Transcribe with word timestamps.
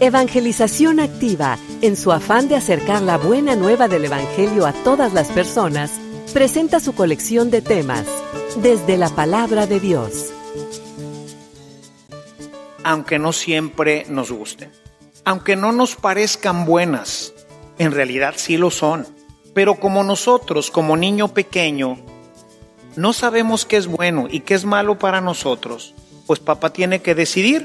Evangelización 0.00 0.98
Activa, 0.98 1.56
en 1.80 1.96
su 1.96 2.10
afán 2.10 2.48
de 2.48 2.56
acercar 2.56 3.00
la 3.00 3.16
buena 3.16 3.54
nueva 3.54 3.86
del 3.86 4.04
Evangelio 4.04 4.66
a 4.66 4.72
todas 4.72 5.12
las 5.12 5.28
personas, 5.28 5.92
presenta 6.32 6.80
su 6.80 6.94
colección 6.94 7.50
de 7.50 7.62
temas, 7.62 8.04
desde 8.56 8.96
la 8.96 9.08
palabra 9.08 9.66
de 9.66 9.78
Dios. 9.78 10.32
Aunque 12.82 13.20
no 13.20 13.32
siempre 13.32 14.04
nos 14.08 14.32
gusten, 14.32 14.72
aunque 15.24 15.54
no 15.54 15.70
nos 15.70 15.94
parezcan 15.94 16.66
buenas, 16.66 17.32
en 17.78 17.92
realidad 17.92 18.34
sí 18.36 18.56
lo 18.56 18.70
son. 18.70 19.06
Pero 19.54 19.76
como 19.76 20.02
nosotros, 20.02 20.72
como 20.72 20.96
niño 20.96 21.28
pequeño, 21.28 21.98
no 22.96 23.12
sabemos 23.12 23.64
qué 23.64 23.76
es 23.76 23.86
bueno 23.86 24.26
y 24.28 24.40
qué 24.40 24.54
es 24.54 24.64
malo 24.64 24.98
para 24.98 25.20
nosotros, 25.20 25.94
pues 26.26 26.40
papá 26.40 26.72
tiene 26.72 27.00
que 27.00 27.14
decidir. 27.14 27.64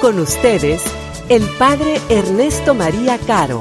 Con 0.00 0.18
ustedes, 0.20 0.82
el 1.28 1.42
Padre 1.58 1.98
Ernesto 2.10 2.74
María 2.74 3.18
Caro. 3.18 3.60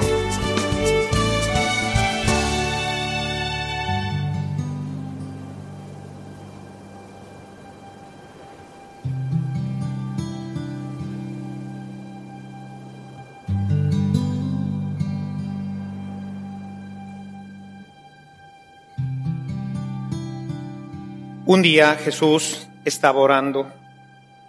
Un 21.47 21.61
día 21.61 21.95
Jesús 21.95 22.67
estaba 22.83 23.19
orando 23.19 23.71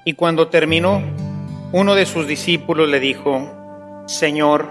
y 0.05 0.15
cuando 0.15 0.49
terminó, 0.49 1.03
uno 1.73 1.95
de 1.95 2.07
sus 2.07 2.27
discípulos 2.27 2.89
le 2.89 3.01
dijo, 3.01 3.51
Señor, 4.07 4.67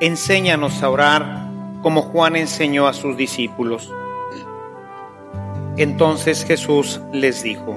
enséñanos 0.00 0.82
a 0.82 0.90
orar 0.90 1.46
como 1.82 2.02
Juan 2.02 2.36
enseñó 2.36 2.86
a 2.86 2.92
sus 2.92 3.16
discípulos. 3.16 3.92
Entonces 5.76 6.44
Jesús 6.44 7.00
les 7.12 7.42
dijo, 7.42 7.76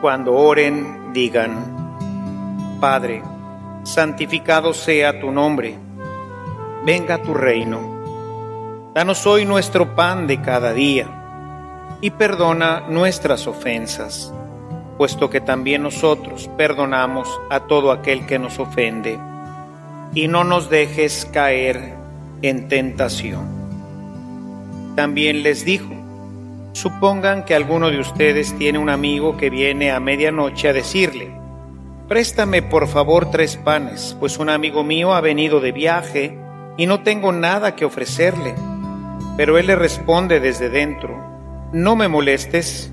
cuando 0.00 0.34
oren, 0.34 1.12
digan, 1.12 2.78
Padre, 2.80 3.22
santificado 3.84 4.74
sea 4.74 5.20
tu 5.20 5.30
nombre, 5.30 5.76
venga 6.84 7.22
tu 7.22 7.34
reino. 7.34 7.94
Danos 8.94 9.26
hoy 9.26 9.44
nuestro 9.44 9.94
pan 9.94 10.26
de 10.26 10.40
cada 10.40 10.72
día 10.72 11.08
y 12.00 12.10
perdona 12.10 12.84
nuestras 12.88 13.46
ofensas, 13.46 14.32
puesto 14.96 15.30
que 15.30 15.40
también 15.40 15.82
nosotros 15.82 16.48
perdonamos 16.56 17.28
a 17.50 17.60
todo 17.60 17.92
aquel 17.92 18.26
que 18.26 18.38
nos 18.38 18.58
ofende, 18.58 19.18
y 20.14 20.28
no 20.28 20.44
nos 20.44 20.70
dejes 20.70 21.28
caer 21.32 21.94
en 22.42 22.68
tentación. 22.68 23.46
También 24.94 25.42
les 25.42 25.64
dijo, 25.64 25.92
supongan 26.72 27.44
que 27.44 27.54
alguno 27.54 27.90
de 27.90 27.98
ustedes 27.98 28.56
tiene 28.56 28.78
un 28.78 28.90
amigo 28.90 29.36
que 29.36 29.50
viene 29.50 29.90
a 29.90 29.98
medianoche 29.98 30.68
a 30.68 30.72
decirle, 30.72 31.32
préstame 32.08 32.62
por 32.62 32.86
favor 32.86 33.30
tres 33.30 33.56
panes, 33.56 34.16
pues 34.20 34.38
un 34.38 34.50
amigo 34.50 34.84
mío 34.84 35.14
ha 35.14 35.20
venido 35.20 35.58
de 35.60 35.72
viaje 35.72 36.38
y 36.76 36.86
no 36.86 37.00
tengo 37.02 37.32
nada 37.32 37.74
que 37.74 37.84
ofrecerle. 37.84 38.54
Pero 39.36 39.58
él 39.58 39.66
le 39.66 39.74
responde 39.74 40.38
desde 40.38 40.68
dentro, 40.68 41.18
no 41.72 41.96
me 41.96 42.06
molestes, 42.06 42.92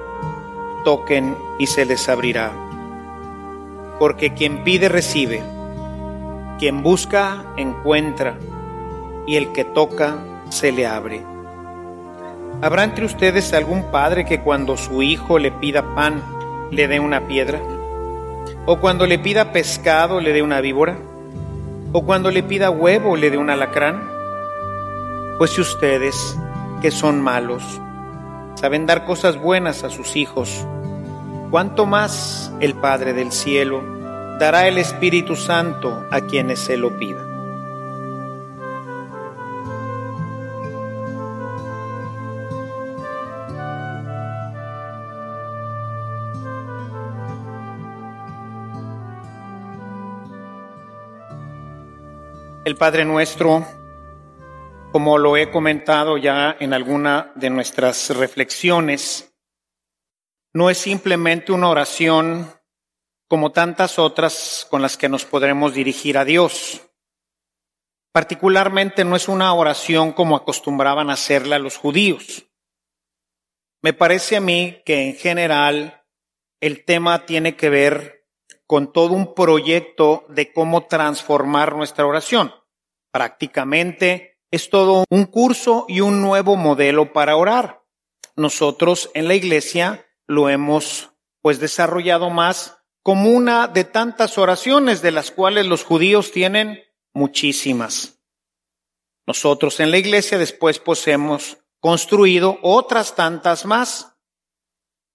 toquen 0.83 1.35
y 1.59 1.67
se 1.67 1.85
les 1.85 2.07
abrirá. 2.09 2.51
Porque 3.99 4.33
quien 4.33 4.63
pide 4.63 4.89
recibe, 4.89 5.41
quien 6.59 6.83
busca 6.83 7.43
encuentra, 7.57 8.35
y 9.27 9.35
el 9.35 9.51
que 9.51 9.63
toca 9.63 10.17
se 10.49 10.71
le 10.71 10.87
abre. 10.87 11.23
¿Habrá 12.61 12.83
entre 12.83 13.05
ustedes 13.05 13.53
algún 13.53 13.91
padre 13.91 14.25
que 14.25 14.41
cuando 14.41 14.77
su 14.77 15.01
hijo 15.01 15.39
le 15.39 15.51
pida 15.51 15.95
pan 15.95 16.21
le 16.71 16.87
dé 16.87 16.99
una 16.99 17.27
piedra? 17.27 17.59
¿O 18.65 18.79
cuando 18.79 19.07
le 19.07 19.17
pida 19.17 19.51
pescado 19.51 20.19
le 20.19 20.33
dé 20.33 20.43
una 20.43 20.61
víbora? 20.61 20.97
¿O 21.93 22.05
cuando 22.05 22.29
le 22.29 22.43
pida 22.43 22.69
huevo 22.69 23.15
le 23.15 23.31
dé 23.31 23.37
un 23.37 23.49
alacrán? 23.49 24.07
Pues 25.37 25.51
si 25.51 25.61
ustedes, 25.61 26.37
que 26.81 26.91
son 26.91 27.19
malos, 27.21 27.81
saben 28.61 28.85
dar 28.85 29.05
cosas 29.05 29.37
buenas 29.37 29.83
a 29.83 29.89
sus 29.89 30.15
hijos, 30.15 30.67
cuánto 31.49 31.87
más 31.87 32.53
el 32.59 32.75
Padre 32.75 33.11
del 33.13 33.31
cielo 33.31 33.81
dará 34.39 34.67
el 34.67 34.77
Espíritu 34.77 35.35
Santo 35.35 36.05
a 36.11 36.21
quienes 36.21 36.59
se 36.59 36.77
lo 36.77 36.95
pidan. 36.95 37.31
El 52.63 52.75
Padre 52.75 53.05
nuestro 53.05 53.65
como 54.91 55.17
lo 55.17 55.37
he 55.37 55.49
comentado 55.49 56.17
ya 56.17 56.57
en 56.59 56.73
alguna 56.73 57.31
de 57.35 57.49
nuestras 57.49 58.09
reflexiones, 58.15 59.33
no 60.53 60.69
es 60.69 60.77
simplemente 60.77 61.53
una 61.53 61.69
oración 61.69 62.53
como 63.29 63.53
tantas 63.53 63.97
otras 63.97 64.67
con 64.69 64.81
las 64.81 64.97
que 64.97 65.07
nos 65.07 65.23
podremos 65.23 65.73
dirigir 65.73 66.17
a 66.17 66.25
Dios. 66.25 66.81
Particularmente 68.11 69.05
no 69.05 69.15
es 69.15 69.29
una 69.29 69.53
oración 69.53 70.11
como 70.11 70.35
acostumbraban 70.35 71.09
a 71.09 71.13
hacerla 71.13 71.57
los 71.57 71.77
judíos. 71.77 72.49
Me 73.81 73.93
parece 73.93 74.35
a 74.35 74.41
mí 74.41 74.81
que 74.85 75.07
en 75.07 75.15
general 75.15 76.03
el 76.59 76.83
tema 76.83 77.25
tiene 77.25 77.55
que 77.55 77.69
ver 77.69 78.27
con 78.67 78.91
todo 78.91 79.13
un 79.13 79.33
proyecto 79.33 80.25
de 80.27 80.51
cómo 80.51 80.87
transformar 80.87 81.75
nuestra 81.77 82.05
oración. 82.05 82.53
Prácticamente 83.11 84.30
es 84.51 84.69
todo 84.69 85.05
un 85.09 85.25
curso 85.25 85.85
y 85.87 86.01
un 86.01 86.21
nuevo 86.21 86.57
modelo 86.57 87.13
para 87.13 87.37
orar. 87.37 87.83
Nosotros 88.35 89.09
en 89.13 89.27
la 89.27 89.35
iglesia 89.35 90.05
lo 90.27 90.49
hemos 90.49 91.11
pues 91.41 91.59
desarrollado 91.59 92.29
más 92.29 92.77
como 93.01 93.31
una 93.31 93.67
de 93.67 93.83
tantas 93.83 94.37
oraciones 94.37 95.01
de 95.01 95.11
las 95.11 95.31
cuales 95.31 95.65
los 95.65 95.83
judíos 95.83 96.31
tienen 96.31 96.83
muchísimas. 97.13 98.19
Nosotros 99.25 99.79
en 99.79 99.91
la 99.91 99.97
iglesia 99.97 100.37
después 100.37 100.79
pues 100.79 101.07
hemos 101.07 101.57
construido 101.79 102.59
otras 102.61 103.15
tantas 103.15 103.65
más. 103.65 104.07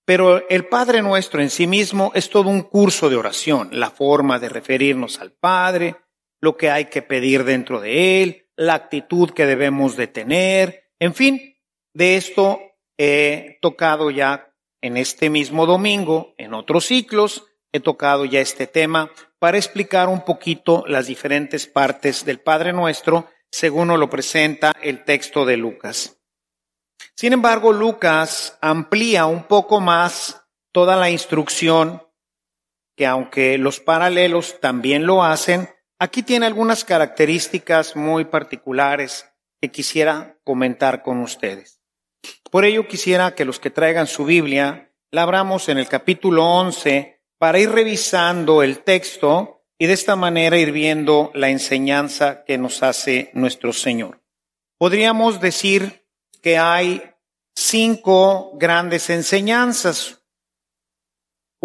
Pero 0.04 0.48
el 0.48 0.68
Padre 0.68 1.02
nuestro 1.02 1.42
en 1.42 1.50
sí 1.50 1.66
mismo 1.66 2.12
es 2.14 2.30
todo 2.30 2.48
un 2.48 2.62
curso 2.62 3.10
de 3.10 3.16
oración, 3.16 3.70
la 3.72 3.90
forma 3.90 4.38
de 4.38 4.48
referirnos 4.48 5.20
al 5.20 5.32
Padre, 5.32 5.96
lo 6.40 6.56
que 6.56 6.70
hay 6.70 6.86
que 6.86 7.02
pedir 7.02 7.44
dentro 7.44 7.80
de 7.80 8.22
Él, 8.22 8.45
la 8.56 8.74
actitud 8.74 9.30
que 9.30 9.46
debemos 9.46 9.96
de 9.96 10.06
tener, 10.06 10.90
en 10.98 11.14
fin, 11.14 11.56
de 11.94 12.16
esto 12.16 12.60
he 12.98 13.58
tocado 13.60 14.10
ya 14.10 14.52
en 14.80 14.96
este 14.96 15.30
mismo 15.30 15.66
domingo, 15.66 16.34
en 16.38 16.54
otros 16.54 16.86
ciclos, 16.86 17.44
he 17.72 17.80
tocado 17.80 18.24
ya 18.24 18.40
este 18.40 18.66
tema 18.66 19.10
para 19.38 19.58
explicar 19.58 20.08
un 20.08 20.24
poquito 20.24 20.84
las 20.86 21.06
diferentes 21.06 21.66
partes 21.66 22.24
del 22.24 22.40
Padre 22.40 22.72
Nuestro 22.72 23.28
según 23.50 23.88
lo 23.88 24.10
presenta 24.10 24.72
el 24.82 25.04
texto 25.04 25.44
de 25.44 25.56
Lucas. 25.56 26.18
Sin 27.14 27.32
embargo, 27.32 27.72
Lucas 27.72 28.58
amplía 28.60 29.26
un 29.26 29.44
poco 29.44 29.80
más 29.80 30.42
toda 30.72 30.96
la 30.96 31.10
instrucción, 31.10 32.02
que 32.96 33.06
aunque 33.06 33.56
los 33.58 33.80
paralelos 33.80 34.60
también 34.60 35.06
lo 35.06 35.22
hacen, 35.22 35.70
aquí 35.98 36.22
tiene 36.22 36.46
algunas 36.46 36.84
características 36.84 37.96
muy 37.96 38.24
particulares 38.24 39.26
que 39.60 39.70
quisiera 39.70 40.38
comentar 40.44 41.02
con 41.02 41.20
ustedes. 41.20 41.80
Por 42.50 42.64
ello 42.64 42.86
quisiera 42.88 43.34
que 43.34 43.44
los 43.44 43.60
que 43.60 43.70
traigan 43.70 44.06
su 44.06 44.24
Biblia 44.24 44.92
la 45.10 45.22
abramos 45.22 45.68
en 45.68 45.78
el 45.78 45.88
capítulo 45.88 46.44
11 46.44 47.22
para 47.38 47.58
ir 47.58 47.70
revisando 47.70 48.62
el 48.62 48.80
texto 48.80 49.64
y 49.78 49.86
de 49.86 49.92
esta 49.92 50.16
manera 50.16 50.58
ir 50.58 50.72
viendo 50.72 51.30
la 51.34 51.50
enseñanza 51.50 52.44
que 52.44 52.58
nos 52.58 52.82
hace 52.82 53.30
nuestro 53.34 53.72
Señor. 53.72 54.22
Podríamos 54.78 55.40
decir 55.40 56.06
que 56.42 56.58
hay 56.58 57.02
cinco 57.54 58.52
grandes 58.54 59.10
enseñanzas. 59.10 60.15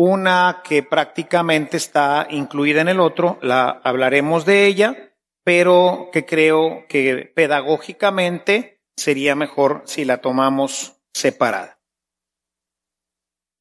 Una 0.03 0.63
que 0.63 0.81
prácticamente 0.81 1.77
está 1.77 2.25
incluida 2.31 2.81
en 2.81 2.88
el 2.88 3.00
otro, 3.00 3.38
la 3.44 3.69
hablaremos 3.83 4.48
de 4.48 4.65
ella, 4.65 5.15
pero 5.44 6.09
que 6.12 6.25
creo 6.25 6.88
que 6.89 7.31
pedagógicamente 7.36 8.81
sería 8.98 9.36
mejor 9.36 9.83
si 9.86 10.03
la 10.03 10.18
tomamos 10.18 11.00
separada. 11.13 11.80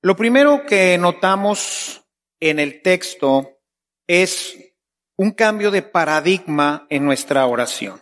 Lo 0.01 0.17
primero 0.17 0.65
que 0.65 0.97
notamos 0.97 2.07
en 2.41 2.59
el 2.59 2.81
texto 2.81 3.61
es 4.09 4.75
un 5.19 5.33
cambio 5.33 5.71
de 5.71 5.83
paradigma 5.83 6.87
en 6.89 7.05
nuestra 7.05 7.45
oración. 7.45 8.01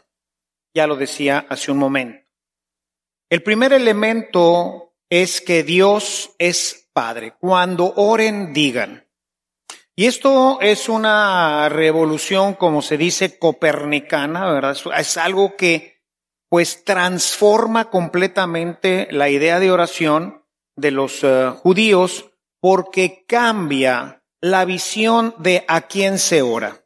Ya 0.76 0.86
lo 0.86 0.94
decía 0.94 1.44
hace 1.48 1.72
un 1.72 1.78
momento. 1.78 2.24
El 3.30 3.42
primer 3.42 3.72
elemento 3.72 4.94
es 5.10 5.40
que 5.40 5.64
Dios 5.64 6.36
es 6.38 6.87
Padre. 6.98 7.34
Cuando 7.38 7.94
oren, 7.94 8.52
digan. 8.52 9.06
Y 9.94 10.06
esto 10.06 10.60
es 10.60 10.88
una 10.88 11.68
revolución, 11.68 12.54
como 12.54 12.82
se 12.82 12.96
dice, 12.98 13.38
copernicana, 13.38 14.52
¿verdad? 14.52 14.76
Es 14.98 15.16
algo 15.16 15.54
que 15.54 16.02
pues 16.48 16.82
transforma 16.82 17.88
completamente 17.88 19.06
la 19.12 19.28
idea 19.28 19.60
de 19.60 19.70
oración 19.70 20.44
de 20.74 20.90
los 20.90 21.22
uh, 21.22 21.52
judíos 21.62 22.32
porque 22.60 23.24
cambia 23.28 24.24
la 24.40 24.64
visión 24.64 25.36
de 25.38 25.64
a 25.68 25.82
quién 25.82 26.18
se 26.18 26.42
ora. 26.42 26.84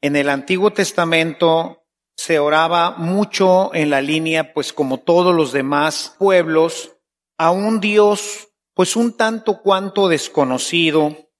En 0.00 0.14
el 0.14 0.28
Antiguo 0.28 0.72
Testamento 0.72 1.84
se 2.16 2.38
oraba 2.38 2.92
mucho 2.92 3.74
en 3.74 3.90
la 3.90 4.00
línea, 4.00 4.54
pues 4.54 4.72
como 4.72 5.00
todos 5.00 5.34
los 5.34 5.50
demás 5.50 6.14
pueblos, 6.16 6.94
a 7.38 7.50
un 7.50 7.80
Dios, 7.80 8.47
pues 8.78 8.94
un 8.94 9.16
tanto 9.16 9.60
cuanto 9.60 10.06
desconocido, 10.06 11.32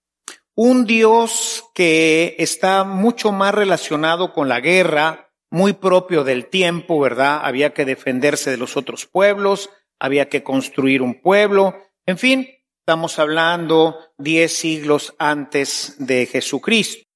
un 0.56 0.87
Dios 0.87 1.62
que 1.73 2.35
está 2.40 2.82
mucho 2.82 3.31
más 3.31 3.55
relacionado 3.55 4.32
con 4.32 4.49
la 4.49 4.58
guerra, 4.58 5.31
muy 5.49 5.75
propio 5.75 6.25
del 6.25 6.49
tiempo, 6.49 6.99
¿verdad? 6.99 7.38
Había 7.44 7.73
que 7.73 7.85
defenderse 7.85 8.50
de 8.50 8.56
los 8.56 8.76
otros 8.76 9.06
pueblos, 9.06 9.70
había 10.00 10.29
que 10.29 10.43
construir 10.43 11.00
un 11.00 11.23
pueblo, 11.23 11.76
en 12.06 12.19
fin, 12.19 12.49
Estamos 12.88 13.19
hablando 13.19 13.99
diez 14.17 14.50
siglos 14.50 15.14
antes 15.19 15.96
de 15.99 16.25
Jesucristo. 16.25 17.06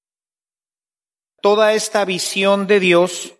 Toda 1.41 1.73
esta 1.73 2.05
visión 2.05 2.67
de 2.67 2.79
Dios 2.79 3.39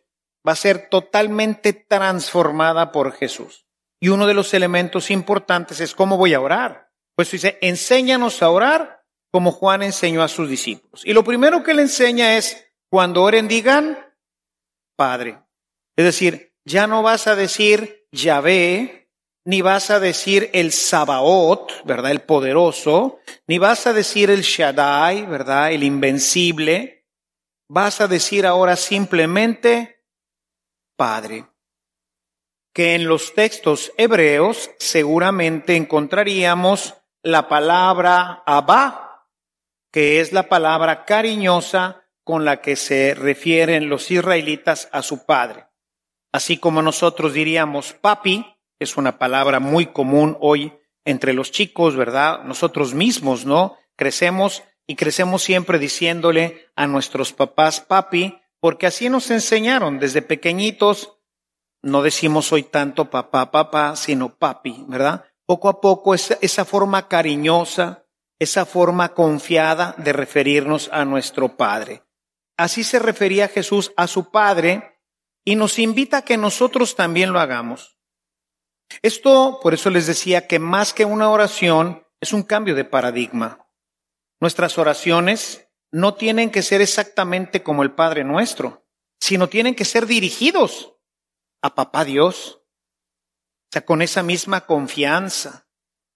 va 0.49 0.53
a 0.53 0.57
ser 0.57 0.89
totalmente 0.89 1.75
transformada 1.75 2.91
por 2.91 3.13
Jesús. 3.13 3.67
Y 4.03 4.09
uno 4.09 4.27
de 4.27 4.35
los 4.35 4.53
elementos 4.53 5.13
importantes 5.13 5.79
es 5.79 5.95
cómo 5.95 6.17
voy 6.17 6.35
a 6.35 6.41
orar. 6.41 6.91
Pues 7.15 7.31
dice, 7.31 7.59
enséñanos 7.61 8.43
a 8.43 8.51
orar 8.51 9.05
como 9.31 9.53
Juan 9.53 9.85
enseñó 9.85 10.25
a 10.25 10.29
sus 10.29 10.49
discípulos. 10.49 11.03
Y 11.07 11.13
lo 11.13 11.23
primero 11.23 11.63
que 11.63 11.73
le 11.73 11.83
enseña 11.83 12.37
es, 12.37 12.69
cuando 12.91 13.23
oren 13.23 13.47
digan, 13.47 13.97
Padre. 14.97 15.39
Es 15.95 16.05
decir, 16.05 16.53
ya 16.65 16.89
no 16.89 17.05
vas 17.05 17.29
a 17.29 17.37
decir 17.37 18.09
Yahvé, 18.11 19.09
ni 19.45 19.63
vas 19.63 19.91
a 19.91 20.01
decir 20.01 20.51
el 20.53 20.73
Sabaoth, 20.73 21.71
¿verdad? 21.85 22.11
El 22.11 22.23
poderoso, 22.23 23.21
ni 23.47 23.59
vas 23.59 23.87
a 23.87 23.93
decir 23.93 24.31
el 24.31 24.43
Shaddai, 24.43 25.27
¿verdad? 25.27 25.71
El 25.71 25.85
invencible. 25.85 27.07
Vas 27.69 28.01
a 28.01 28.09
decir 28.09 28.47
ahora 28.47 28.75
simplemente 28.75 30.05
Padre. 30.97 31.52
Que 32.73 32.95
en 32.95 33.07
los 33.07 33.35
textos 33.35 33.93
hebreos 33.99 34.71
seguramente 34.79 35.77
encontraríamos 35.77 36.95
la 37.23 37.49
palabra 37.49 38.43
Abba, 38.47 39.29
que 39.93 40.21
es 40.21 40.33
la 40.33 40.49
palabra 40.49 41.05
cariñosa 41.05 42.03
con 42.25 42.45
la 42.45 42.61
que 42.61 42.77
se 42.77 43.15
refieren 43.15 43.89
los 43.89 44.11
israelitas 44.11 44.89
a 44.93 45.03
su 45.03 45.27
padre. 45.27 45.67
Así 46.33 46.57
como 46.57 46.81
nosotros 46.83 47.35
diríamos 47.35 47.93
papi, 47.93 48.47
es 48.79 48.97
una 48.97 49.19
palabra 49.19 49.61
muy 49.61 49.87
común 49.87 50.37
hoy 50.41 50.73
entre 51.05 51.33
los 51.35 51.51
chicos, 51.51 51.97
¿verdad? 51.97 52.43
Nosotros 52.45 52.95
mismos, 52.95 53.45
¿no? 53.45 53.77
Crecemos 53.97 54.63
y 54.87 54.97
crecemos 54.97 55.43
siempre 55.43 55.79
diciéndole 55.79 56.69
a 56.75 56.87
nuestros 56.87 57.33
papás 57.33 57.81
papi, 57.81 58.39
porque 58.61 58.87
así 58.87 59.09
nos 59.09 59.31
enseñaron 59.31 59.99
desde 59.99 60.23
pequeñitos. 60.23 61.19
No 61.83 62.03
decimos 62.03 62.53
hoy 62.53 62.63
tanto 62.63 63.11
papá, 63.11 63.51
papá, 63.51 63.97
sino 63.97 64.37
papi, 64.37 64.85
¿verdad? 64.87 65.25
Poco 65.47 65.69
a 65.69 65.81
poco 65.81 66.15
esa, 66.15 66.39
esa 66.41 66.65
forma 66.65 67.09
cariñosa, 67.09 68.07
esa 68.39 68.65
forma 68.65 69.15
confiada 69.15 69.95
de 69.99 70.13
referirnos 70.13 70.89
a 70.93 71.05
nuestro 71.05 71.57
Padre. 71.57 72.05
Así 72.57 72.85
se 72.85 73.01
refería 73.01 73.49
Jesús 73.49 73.93
a 73.97 74.07
su 74.07 74.31
Padre 74.31 75.01
y 75.45 75.57
nos 75.57 75.81
invita 75.81 76.19
a 76.19 76.23
que 76.23 76.37
nosotros 76.37 76.95
también 76.95 77.33
lo 77.33 77.41
hagamos. 77.41 77.99
Esto, 79.03 79.59
por 79.61 79.75
eso 79.75 79.91
les 79.91 80.07
decía 80.07 80.47
que 80.47 80.61
más 80.61 80.93
que 80.93 81.05
una 81.05 81.31
oración, 81.31 82.07
es 82.21 82.33
un 82.33 82.45
cambio 82.45 82.77
de 82.77 82.85
paradigma. 82.85 83.67
Nuestras 84.41 84.79
oraciones 84.79 85.69
no 85.91 86.15
tienen 86.15 86.51
que 86.51 86.63
ser 86.63 86.81
exactamente 86.81 87.65
como 87.65 87.83
el 87.83 87.93
Padre 87.93 88.23
nuestro, 88.23 88.87
sino 89.21 89.49
tienen 89.49 89.75
que 89.75 89.85
ser 89.85 90.07
dirigidos 90.07 90.93
a 91.63 91.75
Papá 91.75 92.05
Dios. 92.05 92.61
O 92.61 93.73
sea, 93.73 93.87
con 93.87 94.03
esa 94.03 94.23
misma 94.23 94.67
confianza, 94.67 95.67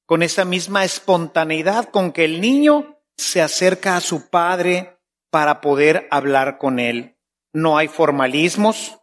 con 0.04 0.22
esa 0.22 0.44
misma 0.44 0.84
espontaneidad 0.84 1.90
con 1.90 2.12
que 2.12 2.24
el 2.24 2.40
niño 2.40 3.00
se 3.16 3.40
acerca 3.40 3.96
a 3.96 4.00
su 4.00 4.28
Padre 4.28 5.00
para 5.30 5.60
poder 5.60 6.06
hablar 6.10 6.58
con 6.58 6.78
él. 6.78 7.18
No 7.52 7.78
hay 7.78 7.88
formalismos 7.88 8.98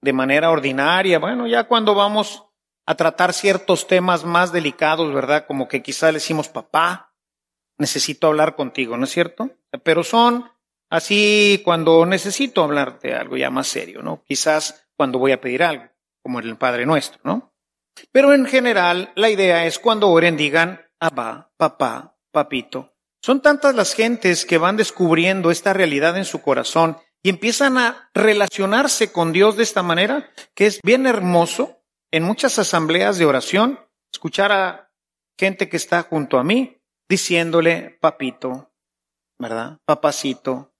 de 0.00 0.12
manera 0.12 0.50
ordinaria. 0.50 1.18
Bueno, 1.18 1.46
ya 1.46 1.64
cuando 1.64 1.94
vamos 1.94 2.44
a 2.86 2.94
tratar 2.94 3.32
ciertos 3.32 3.86
temas 3.86 4.24
más 4.24 4.52
delicados, 4.52 5.12
¿verdad? 5.12 5.46
Como 5.46 5.68
que 5.68 5.82
quizá 5.82 6.08
le 6.08 6.14
decimos, 6.14 6.48
papá, 6.48 7.14
necesito 7.78 8.28
hablar 8.28 8.54
contigo, 8.56 8.96
¿no 8.96 9.04
es 9.04 9.10
cierto? 9.10 9.50
Pero 9.82 10.04
son 10.04 10.50
así 10.90 11.60
cuando 11.64 12.06
necesito 12.06 12.62
hablar 12.62 13.00
de 13.00 13.14
algo 13.14 13.36
ya 13.36 13.50
más 13.50 13.66
serio, 13.66 14.02
¿no? 14.02 14.22
Quizás 14.24 14.83
cuando 14.96 15.18
voy 15.18 15.32
a 15.32 15.40
pedir 15.40 15.62
algo, 15.62 15.88
como 16.22 16.40
en 16.40 16.48
el 16.48 16.56
Padre 16.56 16.86
Nuestro, 16.86 17.20
¿no? 17.24 17.52
Pero 18.10 18.32
en 18.34 18.46
general, 18.46 19.12
la 19.14 19.30
idea 19.30 19.66
es 19.66 19.78
cuando 19.78 20.10
oren 20.10 20.36
digan, 20.36 20.80
abba, 21.00 21.52
papá, 21.56 22.16
papito. 22.32 22.94
Son 23.22 23.40
tantas 23.40 23.74
las 23.74 23.94
gentes 23.94 24.44
que 24.44 24.58
van 24.58 24.76
descubriendo 24.76 25.50
esta 25.50 25.72
realidad 25.72 26.16
en 26.16 26.24
su 26.24 26.42
corazón 26.42 26.98
y 27.22 27.30
empiezan 27.30 27.78
a 27.78 28.10
relacionarse 28.12 29.12
con 29.12 29.32
Dios 29.32 29.56
de 29.56 29.62
esta 29.62 29.82
manera, 29.82 30.30
que 30.54 30.66
es 30.66 30.80
bien 30.82 31.06
hermoso 31.06 31.82
en 32.12 32.22
muchas 32.22 32.58
asambleas 32.58 33.18
de 33.18 33.24
oración 33.24 33.80
escuchar 34.12 34.52
a 34.52 34.92
gente 35.38 35.68
que 35.68 35.76
está 35.76 36.02
junto 36.02 36.38
a 36.38 36.44
mí 36.44 36.80
diciéndole, 37.08 37.98
papito, 38.00 38.72
¿verdad? 39.38 39.78
Papacito, 39.84 40.74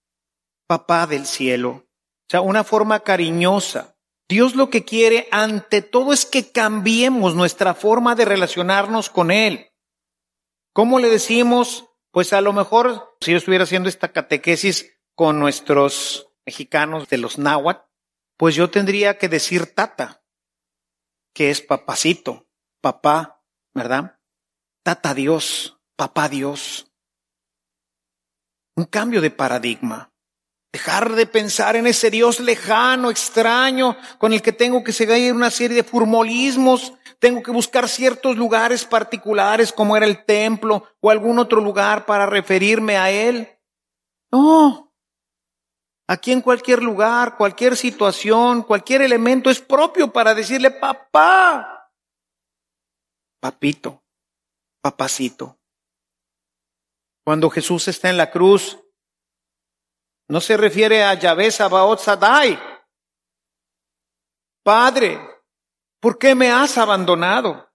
papá 0.66 1.06
del 1.06 1.26
cielo. 1.26 1.71
O 1.71 2.26
sea, 2.30 2.40
una 2.40 2.64
forma 2.64 3.00
cariñosa. 3.00 3.93
Dios 4.28 4.54
lo 4.54 4.70
que 4.70 4.84
quiere 4.84 5.28
ante 5.30 5.82
todo 5.82 6.12
es 6.12 6.26
que 6.26 6.50
cambiemos 6.50 7.34
nuestra 7.34 7.74
forma 7.74 8.14
de 8.14 8.24
relacionarnos 8.24 9.10
con 9.10 9.30
Él. 9.30 9.72
¿Cómo 10.72 10.98
le 10.98 11.08
decimos? 11.08 11.86
Pues 12.10 12.32
a 12.32 12.40
lo 12.40 12.52
mejor, 12.52 13.16
si 13.20 13.32
yo 13.32 13.38
estuviera 13.38 13.64
haciendo 13.64 13.88
esta 13.88 14.12
catequesis 14.12 14.98
con 15.14 15.38
nuestros 15.38 16.28
mexicanos 16.46 17.08
de 17.08 17.18
los 17.18 17.38
náhuatl, 17.38 17.88
pues 18.36 18.54
yo 18.54 18.70
tendría 18.70 19.18
que 19.18 19.28
decir 19.28 19.74
tata 19.74 20.24
que 21.32 21.50
es 21.50 21.60
papacito, 21.60 22.48
papá, 22.80 23.42
¿verdad? 23.74 24.18
tata 24.84 25.14
Dios, 25.14 25.80
papá 25.96 26.28
Dios. 26.28 26.92
Un 28.76 28.84
cambio 28.84 29.20
de 29.20 29.30
paradigma. 29.30 30.13
Dejar 30.74 31.14
de 31.14 31.26
pensar 31.26 31.76
en 31.76 31.86
ese 31.86 32.10
Dios 32.10 32.40
lejano, 32.40 33.08
extraño, 33.08 33.96
con 34.18 34.32
el 34.32 34.42
que 34.42 34.50
tengo 34.50 34.82
que 34.82 34.92
seguir 34.92 35.32
una 35.32 35.52
serie 35.52 35.76
de 35.76 35.84
formalismos, 35.84 36.94
tengo 37.20 37.44
que 37.44 37.52
buscar 37.52 37.88
ciertos 37.88 38.36
lugares 38.36 38.84
particulares 38.84 39.72
como 39.72 39.96
era 39.96 40.04
el 40.04 40.24
templo 40.24 40.82
o 40.98 41.10
algún 41.12 41.38
otro 41.38 41.60
lugar 41.60 42.06
para 42.06 42.26
referirme 42.26 42.96
a 42.96 43.08
Él. 43.12 43.56
No. 44.32 44.92
Aquí 46.08 46.32
en 46.32 46.40
cualquier 46.40 46.82
lugar, 46.82 47.36
cualquier 47.36 47.76
situación, 47.76 48.64
cualquier 48.64 49.02
elemento 49.02 49.50
es 49.50 49.60
propio 49.60 50.12
para 50.12 50.34
decirle 50.34 50.72
papá, 50.72 51.88
papito, 53.38 54.02
papacito. 54.82 55.56
Cuando 57.24 57.48
Jesús 57.48 57.86
está 57.86 58.10
en 58.10 58.16
la 58.16 58.32
cruz, 58.32 58.83
no 60.28 60.40
se 60.40 60.56
refiere 60.56 61.04
a 61.04 61.14
Yahvé 61.14 61.50
Sabaoth 61.50 62.00
Sadai. 62.00 62.58
Padre, 64.62 65.20
¿por 66.00 66.18
qué 66.18 66.34
me 66.34 66.50
has 66.50 66.78
abandonado? 66.78 67.70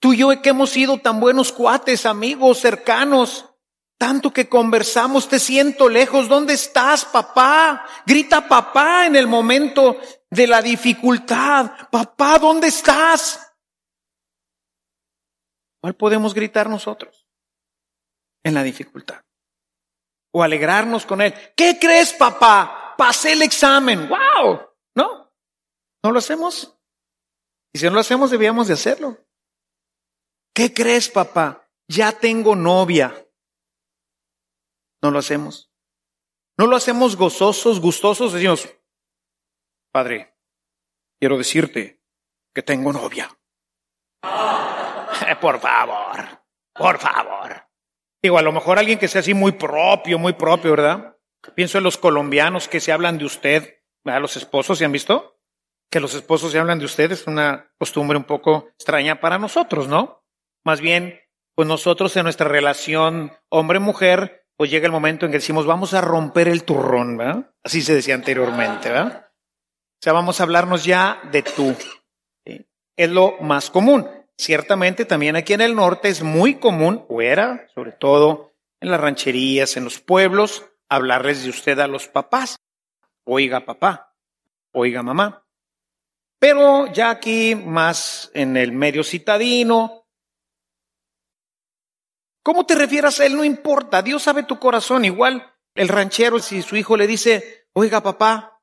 Tú 0.00 0.12
y 0.12 0.18
yo 0.18 0.42
que 0.42 0.50
hemos 0.50 0.70
sido 0.70 0.98
tan 0.98 1.18
buenos 1.18 1.52
cuates, 1.52 2.06
amigos, 2.06 2.58
cercanos, 2.58 3.46
tanto 3.96 4.32
que 4.32 4.48
conversamos, 4.48 5.28
te 5.28 5.38
siento 5.38 5.88
lejos. 5.88 6.28
¿Dónde 6.28 6.52
estás, 6.54 7.04
papá? 7.06 7.84
Grita 8.06 8.46
papá 8.46 9.06
en 9.06 9.16
el 9.16 9.26
momento 9.26 9.98
de 10.30 10.46
la 10.46 10.62
dificultad. 10.62 11.88
Papá, 11.90 12.38
¿dónde 12.38 12.68
estás? 12.68 13.52
¿Cuál 15.80 15.96
podemos 15.96 16.34
gritar 16.34 16.68
nosotros? 16.68 17.26
En 18.44 18.54
la 18.54 18.62
dificultad 18.62 19.27
o 20.38 20.42
alegrarnos 20.42 21.04
con 21.04 21.20
él. 21.20 21.34
¿Qué 21.56 21.78
crees, 21.80 22.12
papá? 22.12 22.94
Pasé 22.96 23.32
el 23.32 23.42
examen. 23.42 24.08
¡Wow! 24.08 24.60
¿No? 24.94 25.32
¿No 26.02 26.12
lo 26.12 26.18
hacemos? 26.18 26.78
Y 27.72 27.78
si 27.78 27.86
no 27.86 27.92
lo 27.92 28.00
hacemos, 28.00 28.30
debíamos 28.30 28.68
de 28.68 28.74
hacerlo. 28.74 29.18
¿Qué 30.54 30.72
crees, 30.72 31.08
papá? 31.08 31.68
Ya 31.88 32.12
tengo 32.12 32.54
novia. 32.54 33.28
No 35.02 35.10
lo 35.10 35.18
hacemos. 35.18 35.72
No 36.56 36.66
lo 36.66 36.76
hacemos 36.76 37.16
gozosos, 37.16 37.80
gustosos. 37.80 38.32
Decimos, 38.32 38.68
Padre, 39.92 40.36
quiero 41.18 41.36
decirte 41.36 42.00
que 42.54 42.62
tengo 42.62 42.92
novia. 42.92 43.28
por 45.40 45.60
favor, 45.60 46.44
por 46.74 46.98
favor. 46.98 47.67
Digo, 48.22 48.38
a 48.38 48.42
lo 48.42 48.52
mejor 48.52 48.78
alguien 48.78 48.98
que 48.98 49.08
sea 49.08 49.20
así 49.20 49.34
muy 49.34 49.52
propio, 49.52 50.18
muy 50.18 50.32
propio, 50.32 50.72
¿verdad? 50.72 51.16
Pienso 51.54 51.78
en 51.78 51.84
los 51.84 51.96
colombianos 51.96 52.68
que 52.68 52.80
se 52.80 52.92
hablan 52.92 53.18
de 53.18 53.24
usted, 53.24 53.82
¿verdad? 54.04 54.20
Los 54.20 54.36
esposos, 54.36 54.78
¿se 54.78 54.84
han 54.84 54.92
visto? 54.92 55.38
Que 55.90 56.00
los 56.00 56.14
esposos 56.14 56.52
se 56.52 56.58
hablan 56.58 56.78
de 56.78 56.84
usted 56.84 57.12
es 57.12 57.26
una 57.26 57.70
costumbre 57.78 58.18
un 58.18 58.24
poco 58.24 58.68
extraña 58.74 59.20
para 59.20 59.38
nosotros, 59.38 59.88
¿no? 59.88 60.24
Más 60.64 60.80
bien, 60.80 61.20
pues 61.54 61.66
nosotros 61.68 62.16
en 62.16 62.24
nuestra 62.24 62.48
relación 62.48 63.32
hombre-mujer, 63.48 64.46
pues 64.56 64.70
llega 64.70 64.86
el 64.86 64.92
momento 64.92 65.24
en 65.24 65.32
que 65.32 65.38
decimos, 65.38 65.66
vamos 65.66 65.94
a 65.94 66.00
romper 66.00 66.48
el 66.48 66.64
turrón, 66.64 67.16
¿verdad? 67.16 67.50
Así 67.64 67.80
se 67.82 67.94
decía 67.94 68.14
anteriormente, 68.14 68.90
¿verdad? 68.90 69.28
O 69.98 70.02
sea, 70.02 70.12
vamos 70.12 70.40
a 70.40 70.42
hablarnos 70.42 70.84
ya 70.84 71.20
de 71.30 71.42
tú. 71.42 71.74
Es 72.44 73.10
lo 73.10 73.36
más 73.40 73.70
común. 73.70 74.08
Ciertamente 74.38 75.04
también 75.04 75.34
aquí 75.34 75.52
en 75.52 75.60
el 75.60 75.74
norte 75.74 76.08
es 76.08 76.22
muy 76.22 76.60
común, 76.60 77.04
o 77.08 77.20
era, 77.20 77.66
sobre 77.74 77.90
todo 77.90 78.52
en 78.80 78.92
las 78.92 79.00
rancherías, 79.00 79.76
en 79.76 79.82
los 79.82 79.98
pueblos, 79.98 80.64
hablarles 80.88 81.42
de 81.42 81.50
usted 81.50 81.78
a 81.80 81.88
los 81.88 82.06
papás. 82.06 82.56
Oiga 83.24 83.66
papá, 83.66 84.14
oiga 84.72 85.02
mamá. 85.02 85.44
Pero 86.38 86.86
ya 86.92 87.10
aquí 87.10 87.56
más 87.56 88.30
en 88.32 88.56
el 88.56 88.70
medio 88.70 89.02
citadino, 89.02 90.06
¿cómo 92.44 92.64
te 92.64 92.76
refieras 92.76 93.18
a 93.18 93.26
él? 93.26 93.36
No 93.36 93.42
importa, 93.42 94.02
Dios 94.02 94.22
sabe 94.22 94.44
tu 94.44 94.60
corazón. 94.60 95.04
Igual 95.04 95.52
el 95.74 95.88
ranchero, 95.88 96.38
si 96.38 96.62
su 96.62 96.76
hijo 96.76 96.96
le 96.96 97.08
dice, 97.08 97.66
oiga 97.72 98.04
papá, 98.04 98.57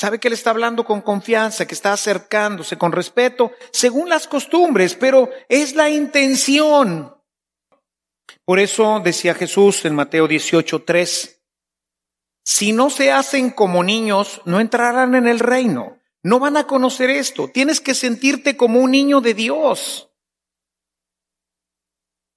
Sabe 0.00 0.18
que 0.18 0.28
él 0.28 0.32
está 0.32 0.48
hablando 0.48 0.86
con 0.86 1.02
confianza, 1.02 1.66
que 1.66 1.74
está 1.74 1.92
acercándose 1.92 2.78
con 2.78 2.90
respeto, 2.90 3.52
según 3.70 4.08
las 4.08 4.26
costumbres, 4.26 4.94
pero 4.94 5.28
es 5.46 5.74
la 5.74 5.90
intención. 5.90 7.14
Por 8.46 8.60
eso 8.60 9.02
decía 9.04 9.34
Jesús 9.34 9.84
en 9.84 9.94
Mateo 9.94 10.26
18:3, 10.26 11.42
si 12.42 12.72
no 12.72 12.88
se 12.88 13.12
hacen 13.12 13.50
como 13.50 13.84
niños, 13.84 14.40
no 14.46 14.58
entrarán 14.58 15.16
en 15.16 15.28
el 15.28 15.38
reino. 15.38 15.98
No 16.22 16.38
van 16.38 16.56
a 16.56 16.66
conocer 16.66 17.10
esto. 17.10 17.48
Tienes 17.48 17.82
que 17.82 17.94
sentirte 17.94 18.56
como 18.56 18.80
un 18.80 18.92
niño 18.92 19.20
de 19.20 19.34
Dios. 19.34 20.10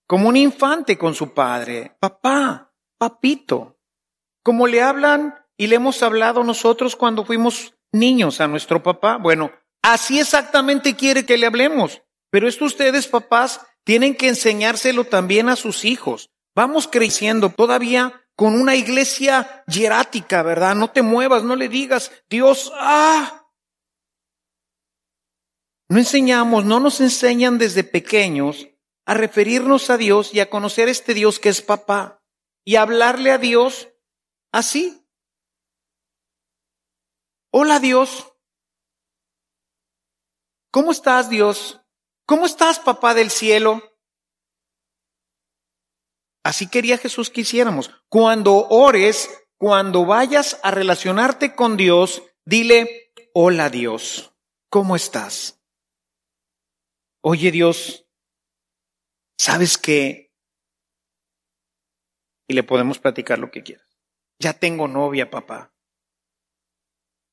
Como 0.06 0.28
un 0.28 0.36
infante 0.36 0.98
con 0.98 1.16
su 1.16 1.34
padre. 1.34 1.96
Papá, 1.98 2.74
papito. 2.98 3.80
Como 4.44 4.68
le 4.68 4.82
hablan 4.82 5.43
y 5.58 5.68
le 5.68 5.76
hemos 5.76 6.02
hablado 6.04 6.44
nosotros 6.44 6.96
cuando 6.96 7.26
fuimos 7.26 7.76
niños 7.92 8.42
a 8.42 8.48
nuestro 8.48 8.82
papá. 8.82 9.18
Bueno, 9.18 9.52
así 9.82 10.20
exactamente 10.20 10.96
quiere 10.96 11.26
que 11.26 11.38
le 11.38 11.46
hablemos. 11.46 12.02
Pero 12.30 12.48
esto 12.48 12.66
ustedes, 12.66 13.08
papás, 13.08 13.62
tienen 13.84 14.16
que 14.16 14.28
enseñárselo 14.28 15.06
también 15.06 15.50
a 15.50 15.56
sus 15.56 15.86
hijos. 15.86 16.32
Vamos 16.56 16.88
creciendo 16.88 17.50
todavía 17.50 18.24
con 18.36 18.60
una 18.60 18.76
iglesia 18.76 19.64
hierática, 19.68 20.42
¿verdad? 20.42 20.76
No 20.76 20.90
te 20.90 21.02
muevas, 21.02 21.44
no 21.44 21.56
le 21.56 21.70
digas, 21.70 22.12
Dios, 22.30 22.72
ah. 22.76 23.48
No 25.90 26.00
enseñamos, 26.00 26.66
no 26.66 26.80
nos 26.80 27.02
enseñan 27.02 27.60
desde 27.60 27.84
pequeños 27.84 28.68
a 29.06 29.14
referirnos 29.14 29.90
a 29.90 29.98
Dios 29.98 30.34
y 30.34 30.40
a 30.40 30.50
conocer 30.50 30.90
este 30.90 31.14
Dios 31.14 31.40
que 31.40 31.50
es 31.50 31.62
papá 31.62 32.24
y 32.66 32.78
a 32.78 32.82
hablarle 32.82 33.32
a 33.32 33.38
Dios 33.38 33.90
así, 34.52 35.03
Hola 37.56 37.80
Dios. 37.80 38.34
¿Cómo 40.72 40.92
estás 40.92 41.30
Dios? 41.30 41.82
¿Cómo 42.26 42.48
estás 42.48 42.80
papá 42.80 43.14
del 43.14 43.30
cielo? 43.30 43.80
Así 46.44 46.68
quería 46.68 46.98
Jesús 46.98 47.30
que 47.30 47.42
hiciéramos. 47.42 47.92
Cuando 48.10 48.68
ores, 48.70 49.30
cuando 49.60 50.04
vayas 50.04 50.60
a 50.64 50.72
relacionarte 50.72 51.54
con 51.54 51.78
Dios, 51.78 52.24
dile, 52.44 53.14
hola 53.36 53.70
Dios, 53.70 54.34
¿cómo 54.72 54.96
estás? 54.96 55.62
Oye 57.22 57.52
Dios, 57.52 58.08
¿sabes 59.38 59.78
qué? 59.78 60.34
Y 62.48 62.56
le 62.56 62.64
podemos 62.64 62.98
platicar 62.98 63.38
lo 63.38 63.52
que 63.52 63.62
quieras. 63.62 63.88
Ya 64.40 64.54
tengo 64.54 64.88
novia, 64.88 65.30
papá. 65.30 65.73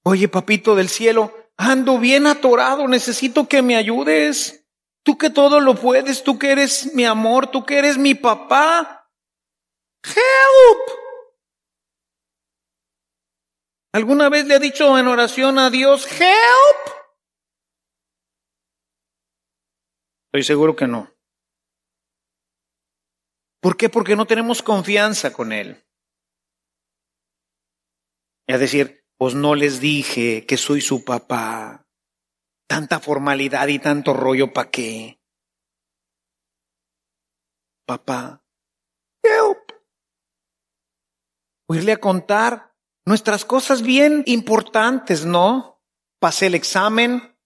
Oye, 0.03 0.29
papito 0.29 0.75
del 0.75 0.89
cielo, 0.89 1.35
ando 1.57 1.99
bien 1.99 2.27
atorado, 2.27 2.89
necesito 2.89 3.49
que 3.49 3.63
me 3.63 3.77
ayudes. 3.77 4.67
Tú 5.03 5.19
que 5.19 5.31
todo 5.31 5.61
lo 5.61 5.75
puedes, 5.75 6.23
tú 6.23 6.39
que 6.39 6.53
eres 6.53 6.95
mi 6.95 7.05
amor, 7.05 7.51
tú 7.51 7.65
que 7.65 7.79
eres 7.79 7.99
mi 7.99 8.15
papá. 8.15 9.11
Help. 10.05 11.01
¿Alguna 13.93 14.29
vez 14.29 14.47
le 14.47 14.55
ha 14.55 14.59
dicho 14.59 14.97
en 14.99 15.09
oración 15.09 15.59
a 15.59 15.69
Dios, 15.69 16.07
help? 16.21 16.95
Estoy 20.27 20.45
seguro 20.45 20.77
que 20.77 20.87
no. 20.87 21.13
¿Por 23.61 23.77
qué? 23.77 23.89
Porque 23.89 24.17
no 24.17 24.27
tenemos 24.27 24.63
confianza 24.63 25.33
con 25.33 25.53
Él. 25.53 25.85
Es 28.47 28.61
decir, 28.61 29.00
pues 29.21 29.35
no 29.35 29.55
les 29.55 29.81
dije 29.81 30.47
que 30.47 30.57
soy 30.57 30.81
su 30.81 31.05
papá. 31.05 31.87
Tanta 32.67 33.01
formalidad 33.01 33.69
y 33.69 33.79
tanto 33.79 34.15
rollo 34.15 34.55
para 34.55 34.71
qué. 34.71 35.21
Papá, 37.85 38.43
help. 39.23 39.73
Oírle 41.69 41.93
a 41.93 42.01
contar 42.01 42.75
nuestras 43.05 43.45
cosas 43.45 43.83
bien 43.83 44.23
importantes, 44.25 45.27
¿no? 45.27 45.83
Pasé 46.19 46.47
el 46.47 46.55
examen. 46.55 47.37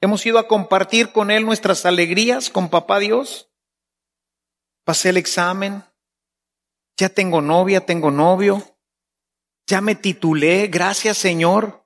Hemos 0.00 0.24
ido 0.24 0.38
a 0.38 0.48
compartir 0.48 1.12
con 1.12 1.30
él 1.30 1.44
nuestras 1.44 1.84
alegrías 1.84 2.48
con 2.48 2.70
papá 2.70 2.98
Dios. 2.98 3.52
Pasé 4.86 5.10
el 5.10 5.18
examen. 5.18 5.84
Ya 6.96 7.10
tengo 7.10 7.42
novia, 7.42 7.84
tengo 7.84 8.10
novio. 8.10 8.75
Ya 9.66 9.80
me 9.80 9.96
titulé, 9.96 10.68
gracias 10.68 11.18
Señor. 11.18 11.84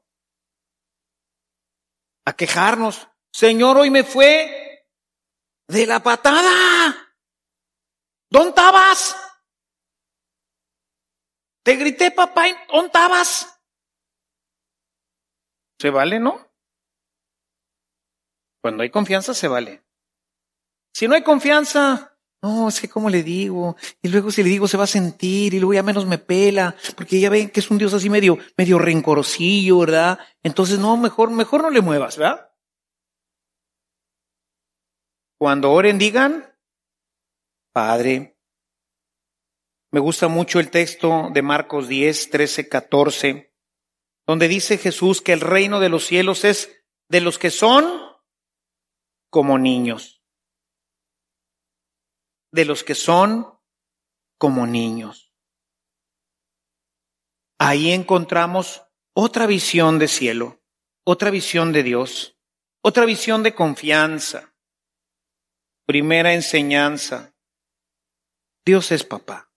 A 2.26 2.34
quejarnos. 2.34 3.08
Señor, 3.32 3.78
hoy 3.78 3.90
me 3.90 4.04
fue 4.04 4.86
de 5.68 5.86
la 5.86 6.00
patada. 6.00 7.16
¿Dónde 8.28 8.50
estabas? 8.50 9.16
Te 11.62 11.76
grité, 11.76 12.10
papá, 12.10 12.46
¿dónde 12.68 12.86
estabas? 12.86 13.60
¿Se 15.78 15.90
vale, 15.90 16.20
no? 16.20 16.50
Cuando 18.60 18.82
hay 18.82 18.90
confianza, 18.90 19.32
se 19.34 19.48
vale. 19.48 19.82
Si 20.92 21.08
no 21.08 21.14
hay 21.14 21.22
confianza, 21.22 22.09
no, 22.42 22.68
es 22.68 22.80
que 22.80 22.88
cómo 22.88 23.10
le 23.10 23.22
digo, 23.22 23.76
y 24.00 24.08
luego 24.08 24.30
si 24.30 24.42
le 24.42 24.48
digo 24.48 24.66
se 24.66 24.78
va 24.78 24.84
a 24.84 24.86
sentir, 24.86 25.52
y 25.52 25.58
luego 25.58 25.74
ya 25.74 25.82
menos 25.82 26.06
me 26.06 26.18
pela, 26.18 26.74
porque 26.96 27.20
ya 27.20 27.28
ven 27.28 27.50
que 27.50 27.60
es 27.60 27.70
un 27.70 27.76
Dios 27.76 27.92
así 27.92 28.08
medio, 28.08 28.38
medio 28.56 28.78
rencorosillo, 28.78 29.80
¿verdad? 29.80 30.18
Entonces, 30.42 30.78
no, 30.78 30.96
mejor, 30.96 31.30
mejor 31.30 31.62
no 31.62 31.70
le 31.70 31.82
muevas, 31.82 32.16
¿verdad? 32.16 32.50
Cuando 35.38 35.70
oren, 35.70 35.98
digan, 35.98 36.50
Padre. 37.72 38.36
Me 39.92 40.00
gusta 40.00 40.28
mucho 40.28 40.60
el 40.60 40.70
texto 40.70 41.30
de 41.32 41.42
Marcos 41.42 41.88
10, 41.88 42.30
13, 42.30 42.68
14, 42.68 43.54
donde 44.26 44.48
dice 44.48 44.78
Jesús 44.78 45.20
que 45.20 45.32
el 45.32 45.40
reino 45.40 45.80
de 45.80 45.88
los 45.88 46.06
cielos 46.06 46.44
es 46.44 46.84
de 47.08 47.20
los 47.20 47.38
que 47.38 47.50
son 47.50 47.84
como 49.30 49.58
niños. 49.58 50.19
De 52.52 52.64
los 52.64 52.84
que 52.84 52.94
son 52.94 53.58
como 54.38 54.66
niños. 54.66 55.32
Ahí 57.58 57.92
encontramos 57.92 58.82
otra 59.14 59.46
visión 59.46 59.98
de 59.98 60.08
cielo, 60.08 60.62
otra 61.04 61.30
visión 61.30 61.72
de 61.72 61.82
Dios, 61.82 62.38
otra 62.82 63.04
visión 63.04 63.42
de 63.42 63.54
confianza. 63.54 64.54
Primera 65.86 66.32
enseñanza. 66.32 67.34
Dios 68.64 68.92
es 68.92 69.04
papá. 69.04 69.52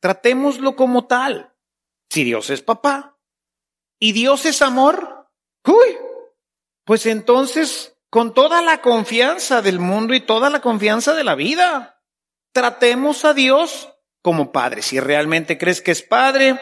Tratémoslo 0.00 0.76
como 0.76 1.06
tal. 1.06 1.54
Si 2.10 2.24
Dios 2.24 2.50
es 2.50 2.62
papá 2.62 3.18
y 3.98 4.12
Dios 4.12 4.46
es 4.46 4.62
amor, 4.62 5.30
uy, 5.66 5.96
pues 6.84 7.06
entonces 7.06 7.96
con 8.10 8.32
toda 8.32 8.62
la 8.62 8.80
confianza 8.80 9.60
del 9.60 9.78
mundo 9.78 10.14
y 10.14 10.20
toda 10.20 10.50
la 10.50 10.60
confianza 10.60 11.14
de 11.14 11.24
la 11.24 11.34
vida. 11.34 11.97
Tratemos 12.52 13.24
a 13.24 13.34
Dios 13.34 13.92
como 14.22 14.52
Padre. 14.52 14.82
Si 14.82 15.00
realmente 15.00 15.58
crees 15.58 15.80
que 15.80 15.90
es 15.90 16.02
Padre, 16.02 16.58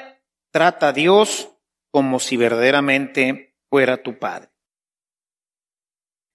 trata 0.50 0.88
a 0.88 0.92
Dios 0.92 1.50
como 1.90 2.20
si 2.20 2.36
verdaderamente 2.36 3.56
fuera 3.70 4.02
tu 4.02 4.18
Padre. 4.18 4.50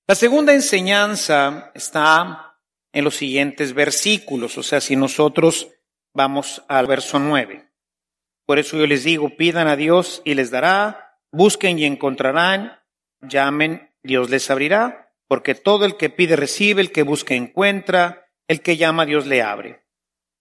La 0.08 0.16
segunda 0.16 0.54
enseñanza 0.54 1.72
está 1.74 2.60
en 2.92 3.04
los 3.04 3.16
siguientes 3.16 3.74
versículos, 3.74 4.58
o 4.58 4.64
sea, 4.64 4.82
si 4.82 4.96
nosotros 4.96 5.70
vamos 6.14 6.64
al 6.68 6.88
verso 6.88 7.20
nueve. 7.20 7.70
Por 8.46 8.60
eso 8.60 8.78
yo 8.78 8.88
les 8.88 9.04
digo, 9.04 9.38
pidan 9.38 9.68
a 9.68 9.78
Dios 9.78 10.22
y 10.26 10.34
les 10.34 10.52
dará, 10.52 11.20
busquen 11.32 11.80
y 11.80 11.86
encontrarán, 11.86 12.82
llamen, 13.22 13.94
Dios 14.04 14.30
les 14.30 14.50
abrirá 14.50 15.02
porque 15.32 15.56
todo 15.56 15.86
el 15.86 15.96
que 15.96 16.10
pide 16.10 16.36
recibe, 16.36 16.82
el 16.82 16.92
que 16.92 17.04
busca 17.04 17.36
encuentra, 17.36 18.21
el 18.52 18.62
que 18.62 18.76
llama 18.76 19.06
Dios 19.06 19.28
le 19.28 19.42
abre. 19.42 19.86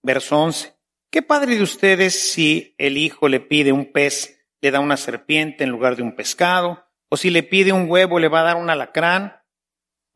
Verso 0.03 0.37
11. 0.37 0.75
¿Qué 1.13 1.23
padre 1.23 1.55
de 1.55 1.63
ustedes 1.63 2.33
si 2.33 2.75
el 2.77 2.99
hijo 2.99 3.29
le 3.29 3.39
pide 3.39 3.71
un 3.71 3.93
pez, 3.93 4.45
le 4.61 4.73
da 4.73 4.81
una 4.81 4.97
serpiente 4.97 5.63
en 5.63 5.71
lugar 5.71 5.95
de 5.95 6.03
un 6.03 6.17
pescado? 6.17 6.85
¿O 7.09 7.17
si 7.17 7.31
le 7.31 7.45
pide 7.45 7.73
un 7.73 7.89
huevo, 7.89 8.19
le 8.19 8.27
va 8.27 8.41
a 8.41 8.45
dar 8.45 8.57
un 8.57 8.69
alacrán? 8.69 9.41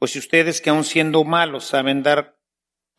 Pues 0.01 0.11
si 0.11 0.19
ustedes 0.19 0.61
que 0.61 0.71
aun 0.71 0.83
siendo 0.83 1.23
malos 1.23 1.67
saben 1.67 2.03
dar 2.03 2.37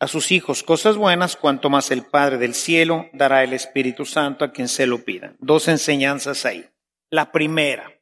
a 0.00 0.08
sus 0.08 0.32
hijos 0.32 0.62
cosas 0.62 0.96
buenas, 0.96 1.36
cuanto 1.36 1.68
más 1.68 1.90
el 1.90 2.06
Padre 2.06 2.38
del 2.38 2.54
cielo 2.54 3.10
dará 3.12 3.44
el 3.44 3.52
Espíritu 3.52 4.06
Santo 4.06 4.46
a 4.46 4.52
quien 4.52 4.68
se 4.68 4.86
lo 4.86 5.04
pida. 5.04 5.34
Dos 5.40 5.68
enseñanzas 5.68 6.46
ahí. 6.46 6.70
La 7.10 7.32
primera, 7.32 8.00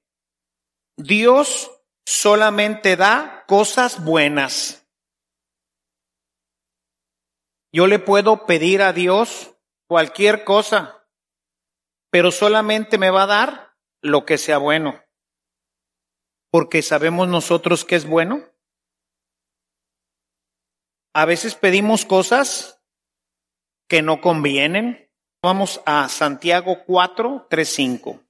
Dios 0.97 1.73
solamente 2.07 2.95
da 2.95 3.43
cosas 3.49 4.05
buenas. 4.05 4.84
Yo 7.75 7.89
le 7.89 7.99
puedo 7.99 8.47
pedir 8.47 8.83
a 8.83 8.93
Dios 8.93 9.57
cualquier 9.89 10.45
cosa, 10.45 11.05
pero 12.09 12.31
solamente 12.31 12.99
me 12.99 13.11
va 13.11 13.25
a 13.25 13.27
dar 13.27 13.77
lo 14.01 14.25
que 14.25 14.39
sea 14.39 14.59
bueno. 14.59 15.03
Porque 16.53 16.83
sabemos 16.83 17.27
nosotros 17.27 17.85
que 17.85 17.97
es 17.97 18.07
bueno. 18.07 18.49
A 21.15 21.25
veces 21.25 21.57
pedimos 21.57 22.05
cosas 22.05 22.81
que 23.89 24.03
no 24.03 24.21
convienen. 24.21 25.11
Vamos 25.43 25.83
a 25.85 26.09
Santiago 26.09 26.85
4, 26.87 27.49
3, 27.51 27.69
5. 27.69 28.25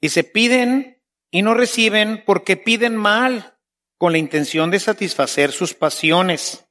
Y 0.00 0.08
se 0.08 0.24
piden 0.24 1.04
y 1.30 1.42
no 1.42 1.52
reciben 1.52 2.24
porque 2.24 2.56
piden 2.56 2.96
mal 2.96 3.55
con 3.98 4.12
la 4.12 4.18
intención 4.18 4.70
de 4.70 4.80
satisfacer 4.80 5.52
sus 5.52 5.74
pasiones. 5.74 6.66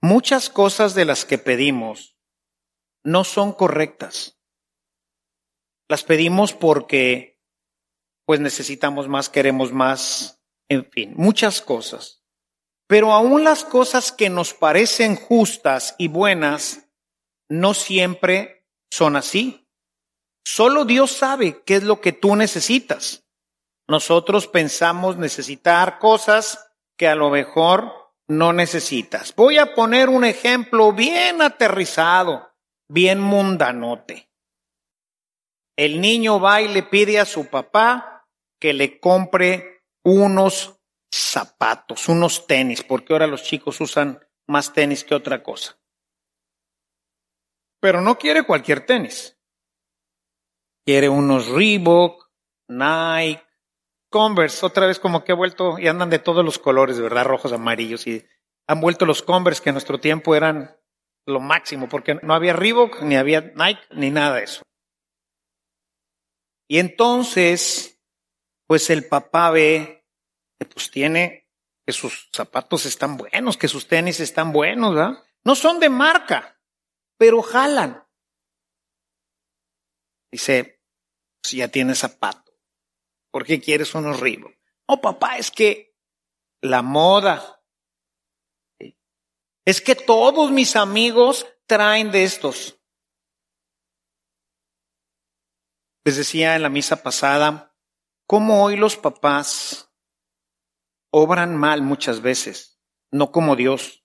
Muchas 0.00 0.50
cosas 0.50 0.94
de 0.94 1.04
las 1.04 1.24
que 1.24 1.38
pedimos 1.38 2.16
no 3.04 3.24
son 3.24 3.52
correctas. 3.52 4.38
Las 5.88 6.04
pedimos 6.04 6.52
porque 6.52 7.40
pues 8.26 8.40
necesitamos 8.40 9.08
más, 9.08 9.30
queremos 9.30 9.72
más, 9.72 10.42
en 10.68 10.84
fin, 10.90 11.14
muchas 11.16 11.62
cosas. 11.62 12.22
Pero 12.86 13.12
aún 13.12 13.42
las 13.42 13.64
cosas 13.64 14.12
que 14.12 14.28
nos 14.28 14.52
parecen 14.52 15.16
justas 15.16 15.94
y 15.98 16.08
buenas 16.08 16.90
no 17.48 17.72
siempre 17.72 18.66
son 18.90 19.16
así. 19.16 19.66
Solo 20.44 20.84
Dios 20.84 21.12
sabe 21.12 21.62
qué 21.64 21.76
es 21.76 21.82
lo 21.82 22.00
que 22.00 22.12
tú 22.12 22.36
necesitas. 22.36 23.27
Nosotros 23.88 24.46
pensamos 24.46 25.16
necesitar 25.16 25.98
cosas 25.98 26.72
que 26.96 27.08
a 27.08 27.14
lo 27.14 27.30
mejor 27.30 28.12
no 28.28 28.52
necesitas. 28.52 29.34
Voy 29.34 29.58
a 29.58 29.74
poner 29.74 30.08
un 30.08 30.24
ejemplo 30.24 30.92
bien 30.92 31.40
aterrizado, 31.40 32.54
bien 32.88 33.20
mundanote. 33.20 34.30
El 35.76 36.00
niño 36.00 36.38
va 36.38 36.60
y 36.60 36.68
le 36.68 36.82
pide 36.82 37.18
a 37.18 37.24
su 37.24 37.46
papá 37.46 38.26
que 38.60 38.74
le 38.74 39.00
compre 39.00 39.84
unos 40.04 40.76
zapatos, 41.10 42.08
unos 42.08 42.46
tenis, 42.46 42.82
porque 42.82 43.12
ahora 43.12 43.26
los 43.26 43.42
chicos 43.42 43.80
usan 43.80 44.20
más 44.46 44.72
tenis 44.72 45.04
que 45.04 45.14
otra 45.14 45.42
cosa. 45.42 45.78
Pero 47.80 48.00
no 48.00 48.18
quiere 48.18 48.42
cualquier 48.42 48.84
tenis 48.84 49.38
quiere 50.88 51.10
unos 51.10 51.48
Reebok, 51.48 52.30
Nike, 52.68 53.42
Converse, 54.10 54.64
otra 54.64 54.86
vez 54.86 54.98
como 54.98 55.24
que 55.24 55.32
ha 55.32 55.34
vuelto 55.34 55.78
y 55.78 55.86
andan 55.86 56.10
de 56.10 56.18
todos 56.18 56.44
los 56.44 56.58
colores, 56.58 57.00
¿verdad? 57.00 57.24
Rojos, 57.24 57.52
amarillos 57.52 58.06
y 58.06 58.26
han 58.66 58.80
vuelto 58.80 59.04
los 59.06 59.22
Converse 59.22 59.62
que 59.62 59.70
en 59.70 59.74
nuestro 59.74 59.98
tiempo 59.98 60.34
eran 60.34 60.76
lo 61.26 61.40
máximo 61.40 61.88
porque 61.88 62.14
no 62.22 62.34
había 62.34 62.54
Reebok, 62.54 63.02
ni 63.02 63.16
había 63.16 63.40
Nike, 63.40 63.82
ni 63.90 64.10
nada 64.10 64.36
de 64.36 64.44
eso. 64.44 64.62
Y 66.68 66.78
entonces, 66.78 68.00
pues 68.66 68.90
el 68.90 69.06
papá 69.06 69.50
ve 69.50 70.06
que 70.58 70.66
pues 70.66 70.90
tiene, 70.90 71.48
que 71.86 71.92
sus 71.92 72.28
zapatos 72.32 72.84
están 72.84 73.16
buenos, 73.16 73.56
que 73.56 73.68
sus 73.68 73.88
tenis 73.88 74.20
están 74.20 74.52
buenos, 74.52 74.94
¿verdad? 74.94 75.24
No 75.44 75.54
son 75.54 75.80
de 75.80 75.88
marca, 75.88 76.60
pero 77.16 77.40
jalan. 77.40 78.06
Dice, 80.30 80.82
si 81.42 81.58
ya 81.58 81.68
tienes 81.68 81.98
zapato? 81.98 82.47
¿Por 83.30 83.44
qué 83.44 83.60
quieres 83.60 83.94
unos 83.94 84.20
Reebok? 84.20 84.54
Oh, 84.86 85.00
papá, 85.00 85.36
es 85.38 85.50
que 85.50 85.96
la 86.62 86.82
moda. 86.82 87.62
Es 89.64 89.80
que 89.80 89.94
todos 89.94 90.50
mis 90.50 90.76
amigos 90.76 91.46
traen 91.66 92.10
de 92.10 92.24
estos. 92.24 92.80
Les 96.04 96.16
decía 96.16 96.56
en 96.56 96.62
la 96.62 96.70
misa 96.70 97.02
pasada, 97.02 97.76
cómo 98.26 98.64
hoy 98.64 98.76
los 98.76 98.96
papás 98.96 99.92
obran 101.10 101.56
mal 101.56 101.82
muchas 101.82 102.22
veces, 102.22 102.80
no 103.10 103.30
como 103.32 103.56
Dios, 103.56 104.04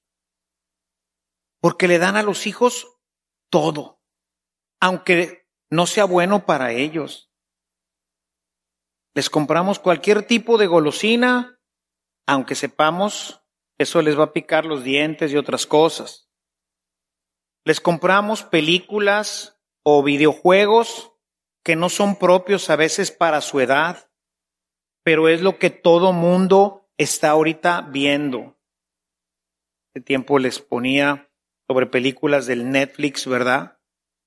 porque 1.61 1.87
le 1.87 1.99
dan 1.99 2.17
a 2.17 2.23
los 2.23 2.45
hijos 2.47 2.99
todo, 3.49 4.01
aunque 4.81 5.49
no 5.69 5.87
sea 5.87 6.05
bueno 6.05 6.45
para 6.45 6.73
ellos. 6.73 7.32
Les 9.15 9.29
compramos 9.29 9.79
cualquier 9.79 10.23
tipo 10.23 10.57
de 10.57 10.67
golosina, 10.67 11.59
aunque 12.27 12.55
sepamos 12.55 13.43
eso 13.77 14.01
les 14.01 14.17
va 14.17 14.25
a 14.25 14.33
picar 14.33 14.65
los 14.65 14.83
dientes 14.83 15.31
y 15.31 15.37
otras 15.37 15.65
cosas. 15.65 16.29
Les 17.65 17.79
compramos 17.79 18.43
películas 18.43 19.59
o 19.83 20.03
videojuegos 20.03 21.11
que 21.63 21.75
no 21.75 21.89
son 21.89 22.17
propios 22.17 22.69
a 22.69 22.75
veces 22.75 23.11
para 23.11 23.41
su 23.41 23.59
edad, 23.59 24.09
pero 25.03 25.27
es 25.27 25.41
lo 25.41 25.57
que 25.59 25.69
todo 25.69 26.13
mundo 26.13 26.89
está 26.97 27.31
ahorita 27.31 27.81
viendo. 27.91 28.57
Este 29.93 30.01
tiempo 30.01 30.39
les 30.39 30.59
ponía 30.59 31.29
sobre 31.67 31.85
películas 31.85 32.45
del 32.45 32.69
Netflix, 32.69 33.27
¿verdad? 33.27 33.79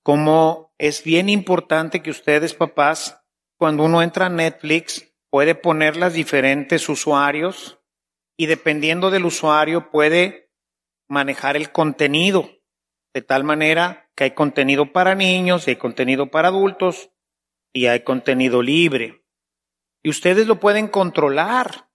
Como 0.02 0.74
es 0.78 1.02
bien 1.02 1.28
importante 1.28 2.02
que 2.02 2.10
ustedes, 2.10 2.54
papás, 2.54 3.25
cuando 3.58 3.84
uno 3.84 4.02
entra 4.02 4.26
a 4.26 4.30
Netflix, 4.30 5.12
puede 5.30 5.54
poner 5.54 5.96
las 5.96 6.12
diferentes 6.12 6.88
usuarios 6.88 7.78
y 8.36 8.46
dependiendo 8.46 9.10
del 9.10 9.24
usuario 9.24 9.90
puede 9.90 10.50
manejar 11.08 11.56
el 11.56 11.72
contenido 11.72 12.50
de 13.14 13.22
tal 13.22 13.44
manera 13.44 14.10
que 14.14 14.24
hay 14.24 14.30
contenido 14.32 14.92
para 14.92 15.14
niños, 15.14 15.66
hay 15.68 15.76
contenido 15.76 16.30
para 16.30 16.48
adultos 16.48 17.10
y 17.72 17.86
hay 17.86 18.00
contenido 18.00 18.60
libre. 18.60 19.24
Y 20.02 20.10
ustedes 20.10 20.46
lo 20.46 20.60
pueden 20.60 20.88
controlar. 20.88 21.88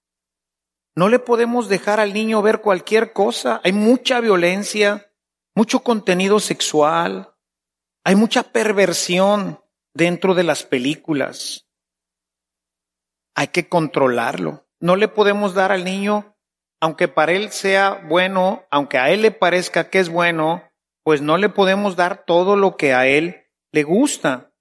No 0.95 1.10
le 1.10 1.19
podemos 1.19 1.69
dejar 1.69 2.00
al 2.00 2.13
niño 2.13 2.41
ver 2.41 2.62
cualquier 2.62 3.13
cosa. 3.13 3.62
Hay 3.63 3.71
mucha 3.71 4.19
violencia, 4.19 5.13
mucho 5.54 5.82
contenido 5.82 6.39
sexual, 6.39 7.36
hay 8.04 8.15
mucha 8.15 8.43
perversión 8.43 9.61
dentro 9.93 10.34
de 10.34 10.43
las 10.43 10.63
películas. 10.63 11.67
Hay 13.36 13.47
que 13.47 13.69
controlarlo. 13.69 14.67
No 14.80 14.95
le 14.95 15.08
podemos 15.08 15.54
dar 15.54 15.71
al 15.71 15.84
niño, 15.84 16.36
aunque 16.80 17.08
para 17.08 17.34
él 17.34 17.51
sea 17.51 18.01
bueno, 18.08 18.65
aunque 18.71 18.97
a 18.97 19.10
él 19.12 19.21
le 19.21 19.32
parezca 19.32 19.89
que 19.89 19.99
es 19.99 20.10
bueno, 20.10 20.63
pues 21.04 21.21
no 21.21 21.38
le 21.38 21.49
podemos 21.49 21.95
dar 21.95 22.25
todo 22.25 22.56
lo 22.56 22.77
que 22.77 22.93
a 22.93 23.08
él 23.08 23.47
le 23.71 23.84
gusta. 23.84 24.51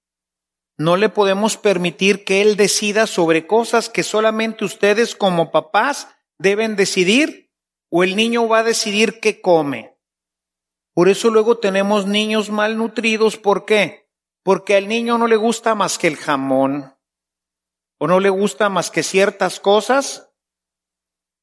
No 0.77 0.97
le 0.97 1.09
podemos 1.09 1.57
permitir 1.57 2.23
que 2.23 2.41
él 2.41 2.55
decida 2.55 3.05
sobre 3.07 3.45
cosas 3.45 3.89
que 3.89 4.03
solamente 4.03 4.65
ustedes 4.65 5.15
como 5.15 5.51
papás 5.51 6.07
deben 6.39 6.75
decidir 6.75 7.51
o 7.91 8.03
el 8.03 8.15
niño 8.15 8.47
va 8.47 8.59
a 8.59 8.63
decidir 8.63 9.19
qué 9.19 9.41
come. 9.41 9.97
Por 10.93 11.09
eso 11.09 11.29
luego 11.29 11.57
tenemos 11.59 12.05
niños 12.05 12.49
malnutridos. 12.49 13.37
¿Por 13.37 13.65
qué? 13.65 14.00
Porque 14.43 14.75
al 14.75 14.87
niño 14.87 15.17
no 15.17 15.27
le 15.27 15.35
gusta 15.35 15.75
más 15.75 15.97
que 15.97 16.07
el 16.07 16.17
jamón 16.17 16.95
o 17.99 18.07
no 18.07 18.19
le 18.19 18.29
gusta 18.29 18.69
más 18.69 18.89
que 18.89 19.03
ciertas 19.03 19.59
cosas 19.59 20.31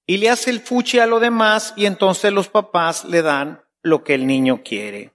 y 0.07 0.17
le 0.17 0.31
hace 0.31 0.51
el 0.51 0.61
fuchi 0.61 0.99
a 0.99 1.07
lo 1.07 1.21
demás 1.21 1.75
y 1.77 1.87
entonces 1.87 2.33
los 2.33 2.49
papás 2.49 3.05
le 3.05 3.23
dan 3.23 3.65
lo 3.83 4.03
que 4.03 4.15
el 4.15 4.27
niño 4.27 4.63
quiere. 4.65 5.15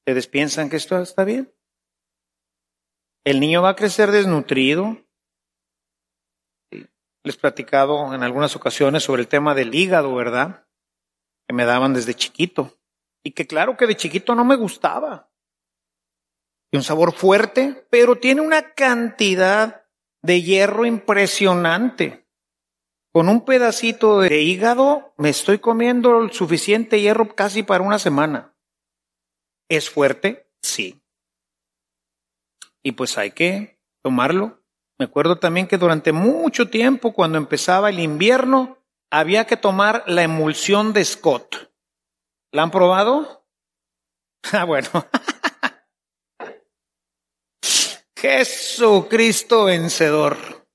¿Ustedes 0.00 0.26
piensan 0.26 0.68
que 0.68 0.76
esto 0.76 0.98
está 0.98 1.24
bien? 1.24 1.54
El 3.24 3.40
niño 3.40 3.62
va 3.62 3.70
a 3.70 3.76
crecer 3.76 4.10
desnutrido. 4.10 4.98
Les 6.70 7.36
he 7.36 7.38
platicado 7.38 8.14
en 8.14 8.22
algunas 8.22 8.56
ocasiones 8.56 9.04
sobre 9.04 9.22
el 9.22 9.28
tema 9.28 9.54
del 9.54 9.74
hígado, 9.74 10.14
¿verdad? 10.14 10.66
Que 11.46 11.54
me 11.54 11.64
daban 11.64 11.94
desde 11.94 12.14
chiquito. 12.14 12.78
Y 13.22 13.32
que 13.32 13.46
claro 13.46 13.76
que 13.76 13.86
de 13.86 13.96
chiquito 13.96 14.34
no 14.34 14.44
me 14.44 14.56
gustaba. 14.56 15.27
Y 16.70 16.76
un 16.76 16.82
sabor 16.82 17.12
fuerte, 17.12 17.86
pero 17.90 18.16
tiene 18.16 18.40
una 18.42 18.74
cantidad 18.74 19.86
de 20.22 20.42
hierro 20.42 20.84
impresionante. 20.84 22.26
Con 23.12 23.28
un 23.28 23.44
pedacito 23.44 24.20
de 24.20 24.42
hígado 24.42 25.14
me 25.16 25.30
estoy 25.30 25.58
comiendo 25.58 26.20
el 26.20 26.32
suficiente 26.32 27.00
hierro 27.00 27.34
casi 27.34 27.62
para 27.62 27.82
una 27.82 27.98
semana. 27.98 28.54
¿Es 29.68 29.88
fuerte? 29.88 30.50
Sí. 30.62 31.00
Y 32.82 32.92
pues 32.92 33.16
hay 33.18 33.30
que 33.30 33.80
tomarlo. 34.02 34.62
Me 34.98 35.06
acuerdo 35.06 35.38
también 35.38 35.68
que 35.68 35.78
durante 35.78 36.12
mucho 36.12 36.68
tiempo, 36.70 37.12
cuando 37.12 37.38
empezaba 37.38 37.90
el 37.90 38.00
invierno, 38.00 38.78
había 39.10 39.46
que 39.46 39.56
tomar 39.56 40.04
la 40.06 40.22
emulsión 40.22 40.92
de 40.92 41.04
Scott. 41.04 41.72
¿La 42.52 42.62
han 42.62 42.70
probado? 42.70 43.36
Ah, 44.52 44.64
bueno. 44.64 44.88
Jesucristo 48.20 49.66
vencedor. 49.66 50.66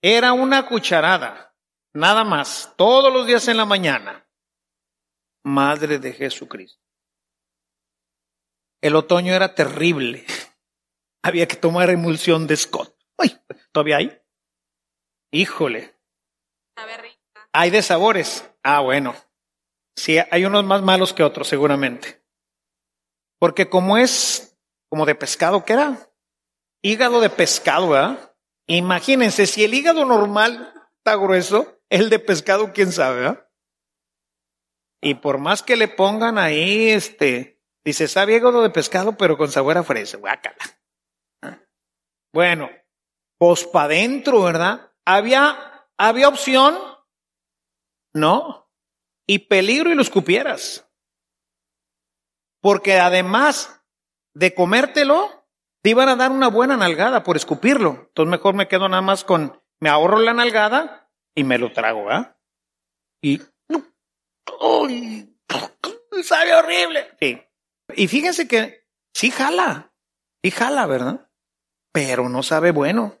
Era 0.00 0.32
una 0.34 0.66
cucharada, 0.66 1.56
nada 1.94 2.22
más, 2.22 2.72
todos 2.76 3.12
los 3.12 3.26
días 3.26 3.48
en 3.48 3.56
la 3.56 3.64
mañana. 3.64 4.24
Madre 5.44 5.98
de 5.98 6.12
Jesucristo. 6.12 6.80
El 8.80 8.94
otoño 8.94 9.34
era 9.34 9.54
terrible. 9.56 10.24
Había 11.24 11.48
que 11.48 11.56
tomar 11.56 11.90
emulsión 11.90 12.46
de 12.46 12.56
Scott. 12.56 12.96
Ay, 13.18 13.36
¿todavía 13.72 13.96
hay? 13.96 14.22
Híjole. 15.32 15.96
Hay 17.52 17.70
de 17.70 17.82
sabores. 17.82 18.48
Ah, 18.62 18.80
bueno. 18.80 19.16
Sí, 19.96 20.18
hay 20.30 20.44
unos 20.44 20.64
más 20.64 20.82
malos 20.82 21.12
que 21.12 21.24
otros, 21.24 21.48
seguramente. 21.48 22.22
Porque 23.40 23.68
como 23.68 23.98
es 23.98 24.45
como 24.88 25.06
de 25.06 25.14
pescado, 25.14 25.64
¿qué 25.64 25.74
era? 25.74 26.10
Hígado 26.82 27.20
de 27.20 27.30
pescado, 27.30 27.90
¿verdad? 27.90 28.34
Imagínense, 28.66 29.46
si 29.46 29.64
el 29.64 29.74
hígado 29.74 30.04
normal 30.04 30.72
está 30.98 31.16
grueso, 31.16 31.80
el 31.88 32.10
de 32.10 32.18
pescado, 32.18 32.72
quién 32.72 32.92
sabe, 32.92 33.20
¿verdad? 33.20 33.48
Y 35.00 35.14
por 35.14 35.38
más 35.38 35.62
que 35.62 35.76
le 35.76 35.88
pongan 35.88 36.38
ahí, 36.38 36.90
este, 36.90 37.62
dice, 37.84 38.08
sabe 38.08 38.36
hígado 38.36 38.62
de 38.62 38.70
pescado, 38.70 39.16
pero 39.16 39.36
con 39.36 39.50
sabor 39.50 39.78
a 39.78 39.82
fresa, 39.82 40.16
guácala. 40.16 40.56
Bueno, 42.32 42.68
pues 43.38 43.64
para 43.64 43.86
adentro, 43.86 44.42
¿verdad? 44.42 44.92
Había, 45.04 45.88
había 45.96 46.28
opción, 46.28 46.76
¿no? 48.12 48.70
Y 49.26 49.40
peligro 49.40 49.90
y 49.90 49.94
lo 49.94 50.02
escupieras. 50.02 50.90
Porque 52.60 52.98
además 52.98 53.82
de 54.36 54.52
comértelo, 54.52 55.48
te 55.82 55.90
iban 55.90 56.10
a 56.10 56.16
dar 56.16 56.30
una 56.30 56.48
buena 56.48 56.76
nalgada 56.76 57.22
por 57.22 57.36
escupirlo. 57.36 58.04
Entonces 58.08 58.30
mejor 58.30 58.54
me 58.54 58.68
quedo 58.68 58.86
nada 58.86 59.00
más 59.00 59.24
con, 59.24 59.62
me 59.80 59.88
ahorro 59.88 60.18
la 60.18 60.34
nalgada 60.34 61.10
y 61.34 61.42
me 61.42 61.56
lo 61.56 61.72
trago, 61.72 62.10
¿ah? 62.10 62.38
Y, 63.22 63.40
uy, 64.60 65.34
sabe 66.22 66.54
horrible. 66.54 67.16
Sí. 67.18 67.42
Y 67.94 68.08
fíjense 68.08 68.46
que 68.46 68.86
sí 69.14 69.30
jala, 69.30 69.94
sí 70.44 70.50
jala, 70.50 70.86
¿verdad? 70.86 71.30
Pero 71.92 72.28
no 72.28 72.42
sabe 72.42 72.72
bueno. 72.72 73.16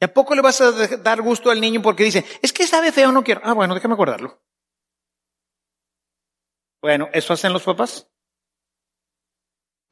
¿Y 0.00 0.04
a 0.04 0.14
poco 0.14 0.36
le 0.36 0.42
vas 0.42 0.60
a 0.60 0.70
dar 0.98 1.22
gusto 1.22 1.50
al 1.50 1.60
niño 1.60 1.82
porque 1.82 2.04
dice, 2.04 2.24
es 2.40 2.52
que 2.52 2.68
sabe 2.68 2.92
feo, 2.92 3.10
no 3.10 3.24
quiero? 3.24 3.40
Ah, 3.42 3.52
bueno, 3.52 3.74
déjame 3.74 3.94
acordarlo. 3.94 4.40
Bueno, 6.80 7.08
¿eso 7.12 7.32
hacen 7.32 7.52
los 7.52 7.64
papás? 7.64 8.11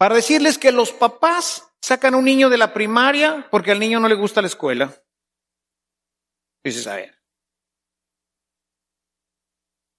Para 0.01 0.15
decirles 0.15 0.57
que 0.57 0.73
los 0.73 0.93
papás 0.93 1.71
Sacan 1.83 2.15
a 2.15 2.19
un 2.19 2.25
niño 2.25 2.51
de 2.51 2.59
la 2.59 2.75
primaria 2.75 3.49
porque 3.51 3.71
al 3.71 3.81
niño 3.81 4.01
no 4.01 4.09
le 4.09 4.15
gusta 4.15 4.43
la 4.43 4.49
escuela. 4.49 4.95
Dices, 6.63 6.87
a 6.87 6.97
ver. 6.97 7.19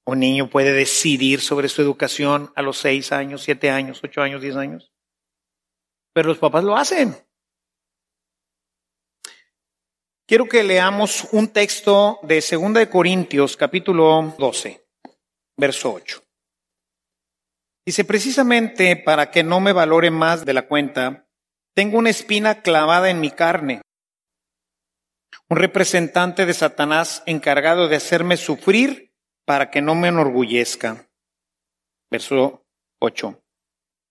Un 0.06 0.20
niño 0.20 0.50
puede 0.50 0.74
decidir 0.74 1.42
sobre 1.42 1.70
su 1.70 1.82
educación 1.82 2.52
a 2.56 2.62
los 2.62 2.78
seis 2.78 3.12
años, 3.12 3.44
siete 3.44 3.70
años, 3.70 4.00
ocho 4.04 4.22
años, 4.22 4.42
diez 4.42 4.56
años. 4.56 4.92
Pero 6.14 6.30
los 6.30 6.38
papás 6.38 6.64
lo 6.64 6.76
hacen. 6.76 7.16
Quiero 10.28 10.46
que 10.46 10.64
leamos 10.64 11.28
un 11.32 11.52
texto 11.52 12.20
de 12.24 12.36
2 12.36 12.74
de 12.74 12.90
Corintios, 12.90 13.58
capítulo 13.58 14.34
12, 14.38 14.88
verso 15.58 15.94
8. 15.94 16.24
Dice, 17.86 18.06
precisamente 18.06 18.96
para 18.96 19.32
que 19.32 19.44
no 19.44 19.60
me 19.60 19.74
valore 19.74 20.12
más 20.12 20.46
de 20.46 20.54
la 20.54 20.68
cuenta, 20.68 21.28
tengo 21.74 21.98
una 21.98 22.10
espina 22.10 22.62
clavada 22.62 23.10
en 23.10 23.20
mi 23.20 23.32
carne, 23.32 23.82
un 25.50 25.58
representante 25.58 26.46
de 26.46 26.54
Satanás 26.54 27.24
encargado 27.26 27.88
de 27.88 27.96
hacerme 27.96 28.38
sufrir 28.38 29.14
para 29.46 29.70
que 29.72 29.82
no 29.82 29.96
me 29.96 30.10
enorgullezca. 30.10 31.10
Verso 32.10 32.66
8. 33.00 33.42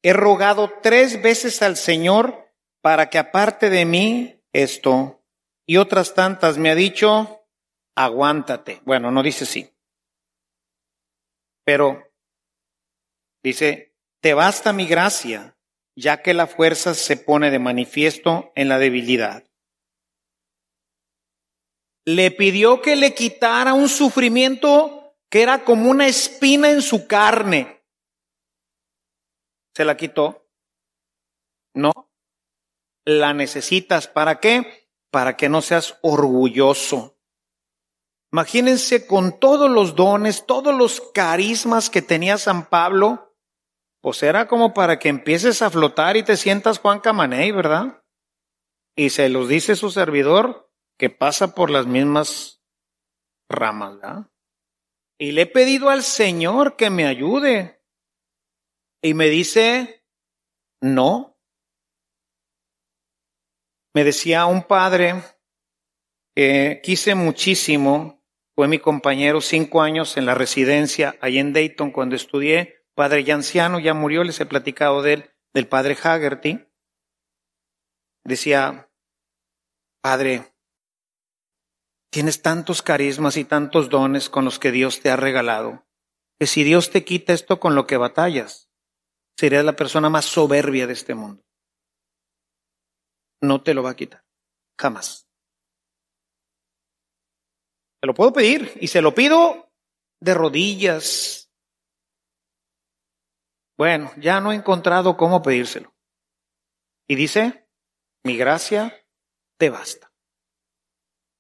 He 0.03 0.13
rogado 0.13 0.73
tres 0.83 1.23
veces 1.23 1.63
al 1.63 1.77
Señor 1.77 2.53
para 2.83 3.09
que 3.11 3.19
aparte 3.19 3.71
de 3.71 3.85
mí 3.85 4.43
esto 4.53 5.23
y 5.67 5.77
otras 5.77 6.15
tantas 6.15 6.59
me 6.59 6.71
ha 6.71 6.75
dicho, 6.75 7.47
aguántate. 7.95 8.81
Bueno, 8.85 9.11
no 9.11 9.23
dice 9.23 9.47
sí. 9.47 9.71
Pero 11.65 12.10
dice, 13.43 13.95
te 14.21 14.35
basta 14.35 14.73
mi 14.73 14.87
gracia 14.87 15.57
ya 16.01 16.23
que 16.23 16.35
la 16.35 16.47
fuerza 16.47 16.95
se 16.95 17.17
pone 17.17 17.51
de 17.51 17.59
manifiesto 17.59 18.53
en 18.55 18.69
la 18.69 18.79
debilidad. 18.79 19.45
Le 22.07 22.31
pidió 22.31 22.81
que 22.81 22.97
le 22.97 23.15
quitara 23.15 23.75
un 23.75 23.89
sufrimiento 23.89 25.17
que 25.29 25.43
era 25.43 25.65
como 25.65 25.91
una 25.91 26.07
espina 26.07 26.71
en 26.71 26.83
su 26.83 27.07
carne. 27.07 27.85
¿Se 29.75 29.85
la 29.85 29.97
quitó? 29.97 30.49
No. 31.75 31.93
La 33.05 33.33
necesitas. 33.35 34.09
¿Para 34.09 34.41
qué? 34.41 34.89
Para 35.11 35.37
que 35.37 35.49
no 35.49 35.63
seas 35.63 35.99
orgulloso. 36.03 37.19
Imagínense 38.33 39.07
con 39.07 39.39
todos 39.39 39.71
los 39.71 39.95
dones, 39.97 40.47
todos 40.47 40.75
los 40.75 41.01
carismas 41.13 41.91
que 41.91 42.01
tenía 42.01 42.39
San 42.39 42.69
Pablo, 42.69 43.30
pues 44.01 44.23
era 44.23 44.47
como 44.47 44.73
para 44.73 44.99
que 44.99 45.09
empieces 45.09 45.63
a 45.63 45.71
flotar 45.71 46.17
y 46.17 46.23
te 46.23 46.37
sientas 46.37 46.79
Juan 46.79 47.01
Camaney, 47.01 47.53
¿verdad? 47.53 48.03
Y 48.97 49.11
se 49.11 49.29
los 49.29 49.49
dice 49.49 49.77
su 49.77 49.91
servidor 49.91 50.71
que 50.99 51.11
pasa 51.11 51.55
por 51.55 51.71
las 51.71 51.87
mismas 51.87 52.63
ramas, 53.49 53.97
¿verdad? 53.97 54.31
Y 55.19 55.33
le 55.33 55.43
he 55.43 55.47
pedido 55.47 55.91
al 55.91 56.03
Señor 56.03 56.77
que 56.77 56.89
me 56.89 57.07
ayude. 57.07 57.83
Y 59.03 59.13
me 59.13 59.29
dice, 59.29 60.07
no. 60.81 61.39
Me 63.95 64.05
decía 64.05 64.47
un 64.47 64.63
padre 64.63 65.23
que 66.35 66.81
quise 66.83 67.15
muchísimo, 67.15 68.25
fue 68.55 68.69
mi 68.69 68.79
compañero 68.79 69.41
cinco 69.41 69.83
años 69.83 70.17
en 70.17 70.27
la 70.27 70.35
residencia 70.35 71.17
ahí 71.21 71.39
en 71.39 71.53
Dayton 71.53 71.91
cuando 71.91 72.17
estudié, 72.17 72.80
padre 72.95 73.25
ya 73.25 73.35
anciano, 73.35 73.79
ya 73.79 73.95
murió, 73.95 74.25
les 74.25 74.41
he 74.41 74.47
platicado 74.47 75.03
de 75.03 75.13
él, 75.15 75.31
del 75.55 75.69
padre 75.69 75.97
Haggerty. 76.01 76.67
Decía, 78.25 78.91
padre, 80.03 80.53
tienes 82.11 82.43
tantos 82.43 82.83
carismas 82.83 83.37
y 83.37 83.45
tantos 83.45 83.89
dones 83.89 84.29
con 84.29 84.45
los 84.45 84.59
que 84.59 84.73
Dios 84.73 85.01
te 85.01 85.11
ha 85.11 85.17
regalado, 85.17 85.87
que 86.39 86.47
si 86.47 86.65
Dios 86.65 86.91
te 86.91 87.05
quita 87.05 87.33
esto 87.33 87.61
con 87.61 87.75
lo 87.75 87.87
que 87.87 87.97
batallas, 87.97 88.71
serías 89.39 89.65
la 89.65 89.77
persona 89.77 90.11
más 90.11 90.27
soberbia 90.27 90.87
de 90.87 90.93
este 90.93 91.15
mundo. 91.15 91.43
No 93.41 93.63
te 93.63 93.73
lo 93.73 93.83
va 93.83 93.91
a 93.91 93.97
quitar, 93.97 94.25
jamás. 94.79 95.27
Se 98.01 98.07
lo 98.07 98.15
puedo 98.15 98.33
pedir 98.33 98.73
y 98.81 98.89
se 98.89 99.01
lo 99.01 99.15
pido 99.15 99.73
de 100.21 100.35
rodillas. 100.35 101.40
Bueno, 103.81 104.13
ya 104.19 104.43
no 104.43 104.53
he 104.53 104.57
encontrado 104.57 105.17
cómo 105.17 105.41
pedírselo. 105.41 105.91
Y 107.09 107.15
dice, 107.15 107.67
mi 108.23 108.37
gracia 108.37 108.95
te 109.59 109.71
basta. 109.71 110.13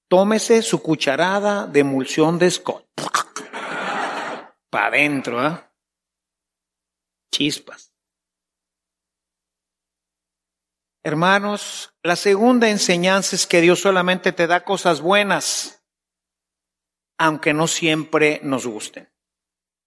Tómese 0.09 0.63
su 0.63 0.83
cucharada 0.83 1.67
de 1.67 1.81
emulsión 1.81 2.39
de 2.39 2.51
Scott. 2.51 2.89
Para 4.71 4.87
adentro, 4.87 5.47
¿eh? 5.47 5.71
Chispas. 7.31 7.93
Hermanos, 11.05 11.95
la 12.03 12.17
segunda 12.17 12.71
enseñanza 12.71 13.37
es 13.37 13.47
que 13.47 13.61
Dios 13.61 13.81
solamente 13.81 14.33
te 14.33 14.47
da 14.47 14.65
cosas 14.65 15.03
buenas 15.03 15.85
aunque 17.19 17.53
no 17.53 17.69
siempre 17.69 18.41
nos 18.43 18.67
gusten. 18.67 19.13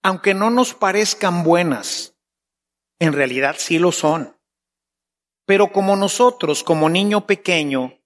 Aunque 0.04 0.36
no 0.36 0.52
nos 0.52 0.76
parezcan 0.76 1.44
buenas, 1.44 2.13
en 3.04 3.14
realidad 3.14 3.56
sí 3.58 3.80
lo 3.80 3.92
son. 3.92 4.38
Pero 5.46 5.72
como 5.72 5.96
nosotros, 5.96 6.64
como 6.64 6.90
niño 6.90 7.28
pequeño, 7.28 8.00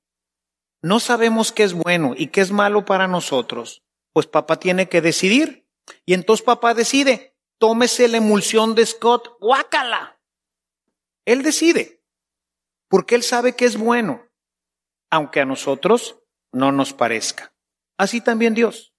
no 0.82 1.00
sabemos 1.00 1.52
qué 1.52 1.64
es 1.64 1.74
bueno 1.74 2.14
y 2.16 2.28
qué 2.28 2.42
es 2.42 2.52
malo 2.52 2.86
para 2.86 3.08
nosotros, 3.08 3.84
pues 4.14 4.28
papá 4.28 4.60
tiene 4.60 4.90
que 4.90 5.02
decidir. 5.02 5.68
Y 6.06 6.14
entonces 6.14 6.46
papá 6.46 6.74
decide, 6.74 7.36
tómese 7.60 8.08
la 8.08 8.18
emulsión 8.18 8.76
de 8.76 8.86
Scott, 8.86 9.38
guácala. 9.40 10.20
Él 11.26 11.44
decide, 11.44 12.02
porque 12.90 13.16
él 13.16 13.24
sabe 13.24 13.56
que 13.56 13.66
es 13.66 13.78
bueno, 13.78 14.28
aunque 15.12 15.42
a 15.42 15.46
nosotros 15.46 16.20
no 16.52 16.72
nos 16.72 16.94
parezca. 16.94 17.54
Así 17.98 18.22
también 18.22 18.54
Dios. 18.54 18.94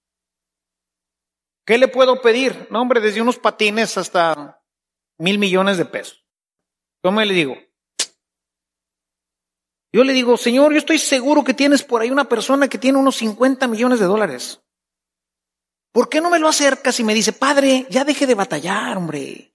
¿Qué 1.66 1.78
le 1.78 1.88
puedo 1.88 2.22
pedir? 2.22 2.66
No, 2.70 2.80
hombre, 2.80 3.00
desde 3.00 3.20
unos 3.20 3.38
patines 3.38 3.98
hasta 3.98 4.62
mil 5.18 5.38
millones 5.38 5.76
de 5.76 5.84
pesos. 5.84 6.24
¿Cómo 7.02 7.20
le 7.20 7.34
digo? 7.34 7.56
Yo 9.92 10.04
le 10.04 10.12
digo, 10.12 10.36
Señor, 10.36 10.72
yo 10.72 10.78
estoy 10.78 10.98
seguro 10.98 11.44
que 11.44 11.54
tienes 11.54 11.82
por 11.82 12.02
ahí 12.02 12.10
una 12.10 12.28
persona 12.28 12.68
que 12.68 12.78
tiene 12.78 12.98
unos 12.98 13.16
50 13.16 13.66
millones 13.68 14.00
de 14.00 14.06
dólares. 14.06 14.60
¿Por 15.92 16.08
qué 16.08 16.20
no 16.20 16.30
me 16.30 16.38
lo 16.38 16.48
acercas 16.48 17.00
y 17.00 17.04
me 17.04 17.14
dice, 17.14 17.32
Padre, 17.32 17.86
ya 17.88 18.04
deje 18.04 18.26
de 18.26 18.34
batallar, 18.34 18.96
hombre? 18.96 19.54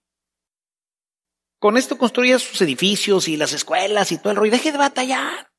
Con 1.59 1.77
esto 1.77 1.97
construya 1.97 2.39
sus 2.39 2.59
edificios 2.61 3.27
y 3.27 3.37
las 3.37 3.53
escuelas 3.53 4.11
y 4.11 4.17
todo 4.17 4.31
el 4.31 4.37
rollo. 4.37 4.51
Deje 4.51 4.71
de 4.71 4.77
batallar. 4.77 5.53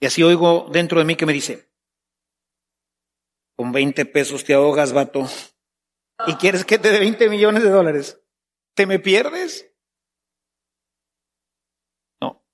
Y 0.00 0.06
así 0.06 0.22
oigo 0.22 0.68
dentro 0.72 0.98
de 0.98 1.04
mí 1.04 1.14
que 1.14 1.26
me 1.26 1.32
dice, 1.32 1.70
con 3.56 3.72
20 3.72 4.06
pesos 4.06 4.44
te 4.44 4.54
ahogas, 4.54 4.92
vato. 4.92 5.26
Y 6.26 6.34
quieres 6.34 6.64
que 6.64 6.78
te 6.78 6.90
dé 6.90 7.00
20 7.00 7.28
millones 7.28 7.62
de 7.62 7.70
dólares. 7.70 8.20
¿Te 8.74 8.86
me 8.86 8.98
pierdes? 8.98 9.72
No. 12.20 12.44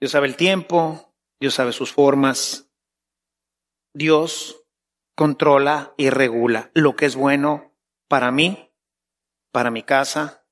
Dios 0.00 0.12
sabe 0.12 0.26
el 0.26 0.36
tiempo, 0.36 1.14
Dios 1.40 1.54
sabe 1.54 1.72
sus 1.72 1.92
formas. 1.92 2.70
Dios 3.94 4.64
controla 5.16 5.94
y 5.96 6.10
regula 6.10 6.70
lo 6.74 6.96
que 6.96 7.06
es 7.06 7.16
bueno 7.16 7.76
para 8.08 8.30
mí, 8.30 8.72
para 9.52 9.70
mi 9.70 9.82
casa, 9.82 10.46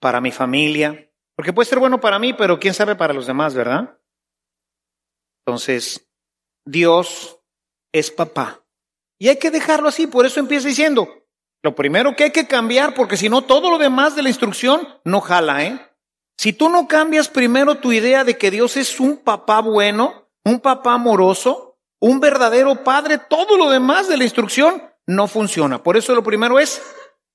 para 0.00 0.20
mi 0.20 0.30
familia. 0.30 1.10
Porque 1.34 1.52
puede 1.52 1.68
ser 1.68 1.78
bueno 1.78 2.00
para 2.00 2.18
mí, 2.18 2.34
pero 2.34 2.60
quién 2.60 2.74
sabe 2.74 2.94
para 2.94 3.14
los 3.14 3.26
demás, 3.26 3.54
¿verdad? 3.54 3.98
Entonces, 5.44 6.08
Dios 6.64 7.40
es 7.92 8.10
papá. 8.10 8.64
Y 9.18 9.28
hay 9.28 9.38
que 9.38 9.50
dejarlo 9.50 9.88
así, 9.88 10.06
por 10.06 10.26
eso 10.26 10.40
empieza 10.40 10.68
diciendo, 10.68 11.21
lo 11.62 11.74
primero 11.74 12.16
que 12.16 12.24
hay 12.24 12.30
que 12.30 12.46
cambiar, 12.46 12.94
porque 12.94 13.16
si 13.16 13.28
no, 13.28 13.42
todo 13.42 13.70
lo 13.70 13.78
demás 13.78 14.16
de 14.16 14.22
la 14.22 14.28
instrucción 14.28 14.88
no 15.04 15.20
jala, 15.20 15.64
¿eh? 15.64 15.80
Si 16.36 16.52
tú 16.52 16.68
no 16.68 16.88
cambias 16.88 17.28
primero 17.28 17.76
tu 17.76 17.92
idea 17.92 18.24
de 18.24 18.36
que 18.36 18.50
Dios 18.50 18.76
es 18.76 18.98
un 18.98 19.18
papá 19.18 19.60
bueno, 19.60 20.28
un 20.44 20.60
papá 20.60 20.94
amoroso, 20.94 21.78
un 22.00 22.18
verdadero 22.18 22.82
padre, 22.82 23.18
todo 23.18 23.56
lo 23.56 23.70
demás 23.70 24.08
de 24.08 24.16
la 24.16 24.24
instrucción 24.24 24.82
no 25.06 25.28
funciona. 25.28 25.82
Por 25.82 25.96
eso 25.96 26.14
lo 26.14 26.24
primero 26.24 26.58
es, 26.58 26.82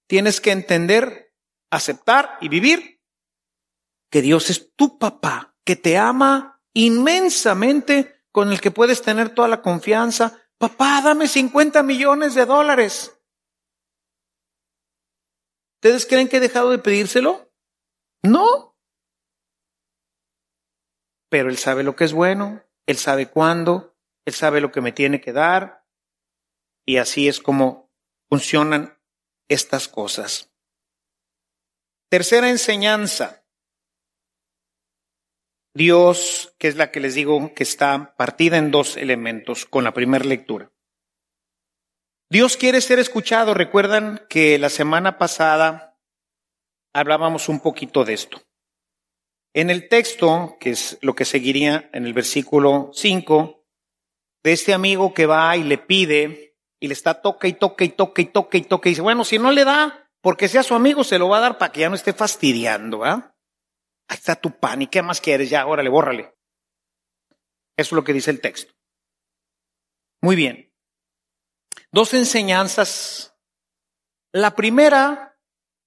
tienes 0.08 0.42
que 0.42 0.52
entender, 0.52 1.34
aceptar 1.72 2.38
y 2.42 2.50
vivir 2.50 3.02
que 4.12 4.22
Dios 4.22 4.50
es 4.50 4.76
tu 4.76 4.98
papá, 4.98 5.56
que 5.64 5.76
te 5.76 5.98
ama 5.98 6.62
inmensamente, 6.74 8.22
con 8.32 8.52
el 8.52 8.60
que 8.60 8.72
puedes 8.72 9.02
tener 9.02 9.30
toda 9.30 9.48
la 9.48 9.62
confianza, 9.62 10.48
Papá, 10.58 11.02
dame 11.04 11.28
50 11.28 11.84
millones 11.84 12.34
de 12.34 12.46
dólares. 12.46 13.17
¿Ustedes 15.78 16.08
creen 16.08 16.28
que 16.28 16.38
he 16.38 16.40
dejado 16.40 16.72
de 16.72 16.80
pedírselo? 16.80 17.52
No. 18.24 18.76
Pero 21.30 21.50
Él 21.50 21.58
sabe 21.58 21.84
lo 21.84 21.96
que 21.96 22.04
es 22.04 22.14
bueno, 22.14 22.64
Él 22.88 22.98
sabe 22.98 23.30
cuándo, 23.30 23.96
Él 24.26 24.34
sabe 24.34 24.60
lo 24.60 24.72
que 24.72 24.82
me 24.82 24.92
tiene 24.92 25.22
que 25.22 25.34
dar. 25.34 25.86
Y 26.86 26.98
así 26.98 27.28
es 27.28 27.40
como 27.40 27.92
funcionan 28.30 28.98
estas 29.48 29.88
cosas. 29.88 30.52
Tercera 32.10 32.50
enseñanza. 32.50 33.46
Dios, 35.76 36.56
que 36.58 36.70
es 36.70 36.76
la 36.76 36.90
que 36.92 37.02
les 37.02 37.14
digo 37.14 37.54
que 37.54 37.62
está 37.62 38.16
partida 38.18 38.58
en 38.58 38.72
dos 38.72 38.98
elementos 38.98 39.66
con 39.66 39.84
la 39.84 39.94
primera 39.94 40.26
lectura. 40.26 40.72
Dios 42.30 42.58
quiere 42.58 42.82
ser 42.82 43.00
escuchado. 43.00 43.54
Recuerdan 43.54 44.26
que 44.30 44.58
la 44.60 44.70
semana 44.70 45.18
pasada 45.18 45.98
hablábamos 46.94 47.48
un 47.48 47.60
poquito 47.60 48.04
de 48.04 48.14
esto. 48.14 48.42
En 49.54 49.70
el 49.70 49.88
texto, 49.88 50.58
que 50.60 50.72
es 50.72 50.98
lo 51.02 51.16
que 51.16 51.26
seguiría 51.26 51.90
en 51.94 52.06
el 52.06 52.14
versículo 52.14 52.92
5, 52.94 53.66
de 54.44 54.54
este 54.54 54.74
amigo 54.74 55.14
que 55.14 55.26
va 55.26 55.56
y 55.58 55.64
le 55.64 55.78
pide 55.78 56.58
y 56.80 56.88
le 56.88 56.94
está 56.94 57.22
toca 57.22 57.48
y 57.48 57.54
toca 57.54 57.84
y 57.84 57.90
toca 57.90 58.22
y 58.22 58.26
toca 58.26 58.58
y 58.58 58.62
toca 58.62 58.90
y 58.90 58.92
dice, 58.92 59.02
bueno, 59.02 59.24
si 59.24 59.40
no 59.40 59.52
le 59.52 59.64
da, 59.64 60.12
porque 60.22 60.48
sea 60.48 60.64
su 60.64 60.76
amigo, 60.76 61.04
se 61.04 61.18
lo 61.18 61.30
va 61.30 61.38
a 61.38 61.42
dar 61.42 61.58
para 61.58 61.72
que 61.72 61.82
ya 61.82 61.90
no 61.90 61.96
esté 61.96 62.14
fastidiando, 62.14 63.04
¿ah? 63.04 63.36
Ahí 64.10 64.18
está 64.18 64.36
tu 64.36 64.52
pan. 64.52 64.82
¿Y 64.82 64.88
qué 64.88 65.02
más 65.02 65.22
quieres? 65.22 65.50
Ya, 65.50 65.66
órale, 65.66 65.90
bórrale. 65.90 66.34
Eso 67.78 67.90
es 67.90 67.92
lo 67.94 68.04
que 68.04 68.14
dice 68.14 68.32
el 68.32 68.42
texto. 68.42 68.74
Muy 70.22 70.36
bien. 70.36 70.67
Dos 71.92 72.14
enseñanzas. 72.14 73.36
La 74.34 74.56
primera, 74.56 75.40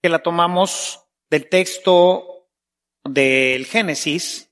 que 0.03 0.09
la 0.09 0.23
tomamos 0.23 1.07
del 1.31 1.49
texto 1.49 2.49
del 3.05 3.67
Génesis. 3.67 4.51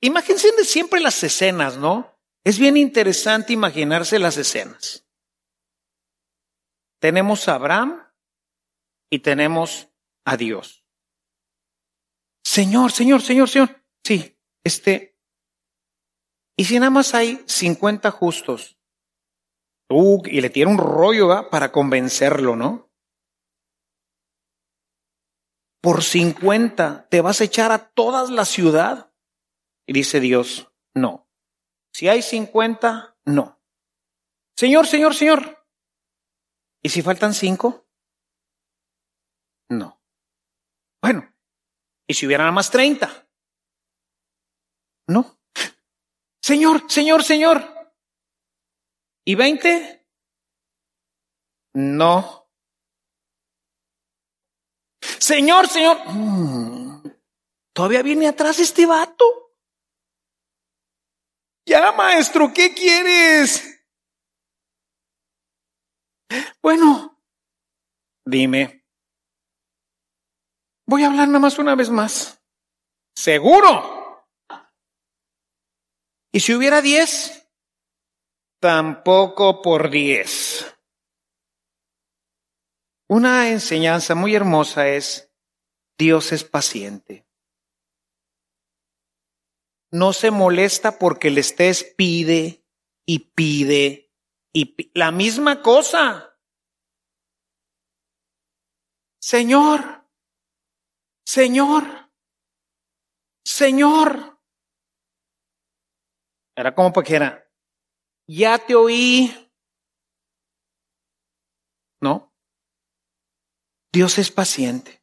Imagínense 0.00 0.64
siempre 0.64 1.00
las 1.00 1.22
escenas, 1.22 1.76
¿no? 1.78 2.18
Es 2.44 2.58
bien 2.58 2.76
interesante 2.76 3.52
imaginarse 3.52 4.18
las 4.18 4.36
escenas. 4.36 5.06
Tenemos 7.00 7.48
a 7.48 7.54
Abraham 7.54 8.06
y 9.10 9.20
tenemos 9.20 9.88
a 10.26 10.36
Dios. 10.36 10.84
Señor, 12.44 12.92
Señor, 12.92 13.22
Señor, 13.22 13.48
Señor. 13.48 13.82
Sí, 14.04 14.38
este, 14.62 15.14
¿Y 16.56 16.64
si 16.64 16.78
nada 16.78 16.90
más 16.90 17.14
hay 17.14 17.42
50 17.46 18.10
justos? 18.10 18.78
Uh, 19.88 20.22
y 20.26 20.40
le 20.40 20.50
tiene 20.50 20.72
un 20.72 20.78
rollo 20.78 21.50
para 21.50 21.70
convencerlo, 21.70 22.56
¿no? 22.56 22.90
Por 25.82 26.02
50 26.02 27.08
te 27.10 27.20
vas 27.20 27.40
a 27.40 27.44
echar 27.44 27.70
a 27.70 27.90
toda 27.90 28.30
la 28.30 28.44
ciudad. 28.44 29.12
Y 29.86 29.92
dice 29.92 30.20
Dios, 30.20 30.72
no. 30.94 31.28
Si 31.92 32.08
hay 32.08 32.22
50, 32.22 33.18
no. 33.26 33.60
Señor, 34.56 34.86
Señor, 34.86 35.14
Señor. 35.14 35.66
¿Y 36.82 36.88
si 36.88 37.02
faltan 37.02 37.34
cinco? 37.34 37.86
No. 39.68 40.02
Bueno, 41.02 41.34
¿y 42.06 42.14
si 42.14 42.26
hubieran 42.26 42.52
más 42.54 42.70
30? 42.70 43.28
No. 45.08 45.38
Señor, 46.42 46.90
Señor, 46.90 47.24
Señor. 47.24 47.73
¿Y 49.26 49.34
20? 49.34 50.06
No. 51.74 52.50
Señor, 55.18 55.68
Señor. 55.68 55.98
Mm, 56.06 57.02
todavía 57.72 58.02
viene 58.02 58.28
atrás 58.28 58.58
este 58.58 58.84
vato. 58.86 59.24
Ya, 61.66 61.92
maestro, 61.92 62.52
¿qué 62.52 62.74
quieres? 62.74 63.70
Bueno, 66.62 67.22
dime. 68.26 68.84
Voy 70.86 71.02
a 71.02 71.06
hablar 71.06 71.28
nada 71.28 71.38
más 71.38 71.58
una 71.58 71.74
vez 71.74 71.88
más. 71.88 72.42
¿Seguro? 73.16 74.28
¿Y 76.32 76.40
si 76.40 76.54
hubiera 76.54 76.82
diez? 76.82 77.43
Tampoco 78.64 79.60
por 79.60 79.90
diez. 79.90 80.74
Una 83.10 83.50
enseñanza 83.50 84.14
muy 84.14 84.34
hermosa 84.34 84.88
es, 84.88 85.30
Dios 85.98 86.32
es 86.32 86.44
paciente. 86.44 87.26
No 89.92 90.14
se 90.14 90.30
molesta 90.30 90.98
porque 90.98 91.30
le 91.30 91.42
estés 91.42 91.84
pide 91.84 92.64
y 93.04 93.18
pide 93.34 94.10
y 94.54 94.90
la 94.98 95.10
misma 95.10 95.60
cosa. 95.60 96.38
Señor, 99.20 100.08
Señor, 101.26 102.10
Señor. 103.44 104.40
Era 106.56 106.74
como 106.74 106.94
porque 106.94 107.16
era, 107.16 107.43
ya 108.26 108.58
te 108.58 108.74
oí. 108.74 109.32
¿No? 112.00 112.32
Dios 113.92 114.18
es 114.18 114.30
paciente. 114.30 115.02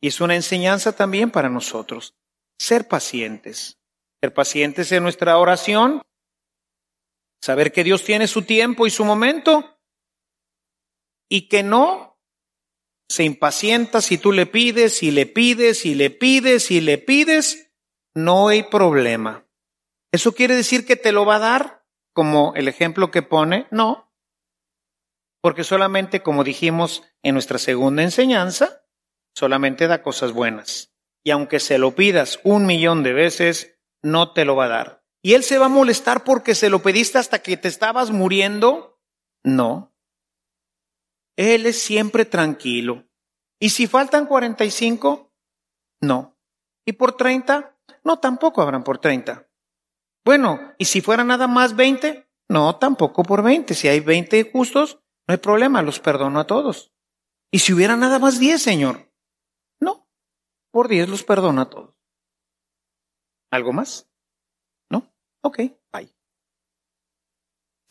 Y 0.00 0.08
es 0.08 0.20
una 0.20 0.34
enseñanza 0.34 0.94
también 0.94 1.30
para 1.30 1.48
nosotros. 1.48 2.14
Ser 2.58 2.88
pacientes. 2.88 3.78
Ser 4.22 4.32
pacientes 4.34 4.92
en 4.92 5.02
nuestra 5.02 5.38
oración. 5.38 6.02
Saber 7.42 7.72
que 7.72 7.84
Dios 7.84 8.04
tiene 8.04 8.26
su 8.26 8.42
tiempo 8.42 8.86
y 8.86 8.90
su 8.90 9.04
momento. 9.04 9.78
Y 11.28 11.48
que 11.48 11.62
no 11.62 12.18
se 13.08 13.24
impacienta 13.24 14.00
si 14.00 14.18
tú 14.18 14.32
le 14.32 14.46
pides 14.46 15.02
y 15.02 15.10
le 15.10 15.26
pides 15.26 15.84
y 15.84 15.94
le 15.94 16.10
pides 16.10 16.70
y 16.70 16.80
le 16.80 16.98
pides. 16.98 17.72
No 18.14 18.48
hay 18.48 18.62
problema. 18.64 19.46
¿Eso 20.12 20.34
quiere 20.34 20.54
decir 20.54 20.86
que 20.86 20.96
te 20.96 21.12
lo 21.12 21.26
va 21.26 21.36
a 21.36 21.40
dar? 21.40 21.83
Como 22.14 22.54
el 22.54 22.68
ejemplo 22.68 23.10
que 23.10 23.20
pone. 23.20 23.66
No. 23.70 24.10
Porque 25.42 25.64
solamente, 25.64 26.22
como 26.22 26.42
dijimos 26.42 27.02
en 27.22 27.34
nuestra 27.34 27.58
segunda 27.58 28.02
enseñanza, 28.02 28.86
solamente 29.34 29.86
da 29.86 30.02
cosas 30.02 30.32
buenas. 30.32 30.94
Y 31.22 31.32
aunque 31.32 31.60
se 31.60 31.76
lo 31.76 31.94
pidas 31.94 32.40
un 32.44 32.64
millón 32.64 33.02
de 33.02 33.12
veces, 33.12 33.78
no 34.02 34.32
te 34.32 34.46
lo 34.46 34.56
va 34.56 34.66
a 34.66 34.68
dar. 34.68 35.04
¿Y 35.22 35.34
él 35.34 35.42
se 35.42 35.58
va 35.58 35.66
a 35.66 35.70
molestar 35.70 36.24
porque 36.24 36.54
se 36.54 36.70
lo 36.70 36.82
pediste 36.82 37.18
hasta 37.18 37.40
que 37.40 37.56
te 37.56 37.68
estabas 37.68 38.10
muriendo? 38.10 39.00
No. 39.42 39.94
Él 41.36 41.66
es 41.66 41.80
siempre 41.80 42.24
tranquilo. 42.24 43.08
¿Y 43.58 43.70
si 43.70 43.86
faltan 43.86 44.26
45? 44.26 45.32
No. 46.02 46.38
¿Y 46.86 46.92
por 46.92 47.16
30? 47.16 47.76
No, 48.04 48.18
tampoco 48.18 48.60
habrán 48.60 48.84
por 48.84 48.98
30. 48.98 49.48
Bueno, 50.24 50.74
¿y 50.78 50.86
si 50.86 51.00
fuera 51.00 51.22
nada 51.22 51.46
más 51.46 51.76
20? 51.76 52.26
No, 52.48 52.76
tampoco 52.76 53.22
por 53.22 53.42
20. 53.42 53.74
Si 53.74 53.88
hay 53.88 54.00
20 54.00 54.50
justos, 54.50 55.00
no 55.26 55.32
hay 55.32 55.38
problema, 55.38 55.82
los 55.82 56.00
perdono 56.00 56.40
a 56.40 56.46
todos. 56.46 56.92
¿Y 57.50 57.58
si 57.58 57.72
hubiera 57.72 57.96
nada 57.96 58.18
más 58.18 58.38
diez, 58.38 58.62
Señor? 58.62 59.12
No, 59.80 60.08
por 60.70 60.88
diez 60.88 61.08
los 61.08 61.24
perdono 61.24 61.60
a 61.60 61.70
todos. 61.70 61.94
¿Algo 63.50 63.72
más? 63.72 64.10
¿No? 64.90 65.14
Ok, 65.42 65.58
bye. 65.92 66.12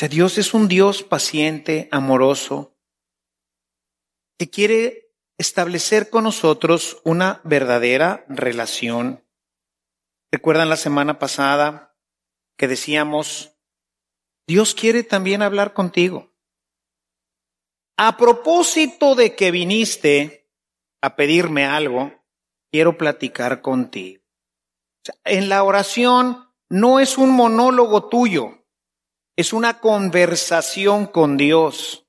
O 0.02 0.08
Dios 0.10 0.38
es 0.38 0.54
un 0.54 0.68
Dios 0.68 1.04
paciente, 1.04 1.88
amoroso, 1.92 2.76
que 4.38 4.50
quiere 4.50 5.14
establecer 5.38 6.10
con 6.10 6.26
nosotros 6.26 7.02
una 7.06 7.42
verdadera 7.44 8.26
relación. 8.28 9.26
¿Recuerdan 10.32 10.70
la 10.70 10.78
semana 10.78 11.20
pasada 11.20 11.93
que 12.58 12.68
decíamos, 12.68 13.56
Dios 14.48 14.74
quiere 14.74 15.04
también 15.04 15.42
hablar 15.42 15.74
contigo? 15.74 16.34
A 17.98 18.18
propósito 18.18 19.16
de 19.16 19.36
que 19.36 19.52
viniste 19.52 20.50
a 21.02 21.16
pedirme 21.16 21.66
algo, 21.66 22.12
quiero 22.72 22.98
platicar 22.98 23.62
contigo. 23.62 24.24
en 25.26 25.50
la 25.50 25.64
oración 25.64 26.50
no 26.70 27.00
es 27.00 27.18
un 27.18 27.32
monólogo 27.32 28.08
tuyo, 28.08 28.66
es 29.36 29.54
una 29.54 29.80
conversación 29.80 31.06
con 31.06 31.38
Dios. 31.38 32.08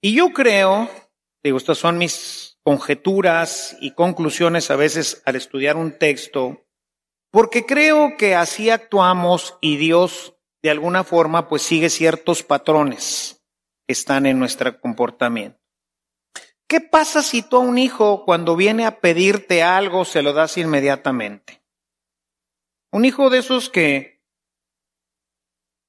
Y 0.00 0.14
yo 0.14 0.32
creo, 0.32 0.88
digo, 1.42 1.58
estas 1.58 1.78
son 1.78 1.98
mis 1.98 2.58
conjeturas 2.62 3.76
y 3.80 3.92
conclusiones 3.92 4.70
a 4.70 4.76
veces 4.76 5.22
al 5.24 5.36
estudiar 5.36 5.76
un 5.76 5.98
texto, 5.98 6.66
porque 7.30 7.66
creo 7.66 8.16
que 8.16 8.34
así 8.34 8.70
actuamos 8.70 9.56
y 9.60 9.76
Dios 9.76 10.34
de 10.62 10.70
alguna 10.70 11.04
forma 11.04 11.48
pues 11.48 11.62
sigue 11.62 11.88
ciertos 11.88 12.42
patrones 12.42 13.42
están 13.86 14.26
en 14.26 14.38
nuestro 14.38 14.80
comportamiento. 14.80 15.58
¿Qué 16.68 16.80
pasa 16.80 17.22
si 17.22 17.42
tú 17.42 17.56
a 17.56 17.60
un 17.60 17.78
hijo 17.78 18.24
cuando 18.24 18.54
viene 18.54 18.86
a 18.86 19.00
pedirte 19.00 19.62
algo 19.62 20.04
se 20.04 20.22
lo 20.22 20.32
das 20.32 20.56
inmediatamente? 20.56 21.64
Un 22.92 23.04
hijo 23.04 23.30
de 23.30 23.38
esos 23.38 23.68
que 23.68 24.22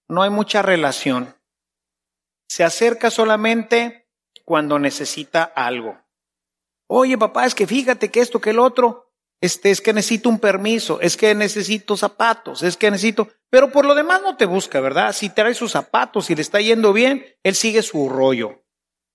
no 0.08 0.23
hay 0.23 0.30
mucha 0.30 0.62
relación. 0.62 1.36
Se 2.47 2.63
acerca 2.63 3.12
solamente 3.12 4.10
cuando 4.43 4.80
necesita 4.80 5.43
algo. 5.43 6.01
Oye, 6.88 7.17
papá, 7.17 7.45
es 7.45 7.56
que 7.56 7.67
fíjate 7.67 8.10
que 8.10 8.19
esto, 8.19 8.41
que 8.41 8.49
el 8.49 8.60
otro, 8.60 9.11
este, 9.41 9.71
es 9.71 9.82
que 9.82 9.91
necesito 9.91 10.30
un 10.30 10.39
permiso, 10.39 11.01
es 11.01 11.17
que 11.17 11.34
necesito 11.34 11.97
zapatos, 11.97 12.62
es 12.62 12.77
que 12.77 12.91
necesito, 12.91 13.27
pero 13.49 13.71
por 13.71 13.86
lo 13.86 13.95
demás 13.95 14.21
no 14.21 14.38
te 14.38 14.45
busca, 14.45 14.80
¿verdad? 14.80 15.13
Si 15.13 15.32
trae 15.32 15.56
sus 15.56 15.71
zapatos 15.71 16.30
y 16.30 16.36
le 16.36 16.43
está 16.43 16.62
yendo 16.62 16.93
bien, 16.93 17.25
él 17.41 17.56
sigue 17.56 17.82
su 17.82 18.08
rollo. 18.08 18.63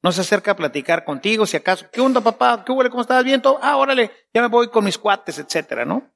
No 0.02 0.10
se 0.10 0.22
acerca 0.22 0.50
a 0.50 0.56
platicar 0.56 1.04
contigo, 1.04 1.46
si 1.46 1.56
acaso, 1.56 1.86
¿qué 1.92 2.00
onda, 2.00 2.20
papá? 2.20 2.64
¿Qué 2.64 2.72
huele? 2.72 2.90
¿Cómo 2.90 3.02
estás? 3.02 3.24
¿Bien? 3.24 3.40
Todo? 3.40 3.60
Ah, 3.62 3.76
órale, 3.76 4.10
ya 4.34 4.42
me 4.42 4.48
voy 4.48 4.68
con 4.68 4.84
mis 4.84 4.98
cuates, 4.98 5.38
etcétera, 5.38 5.84
¿no? 5.84 6.12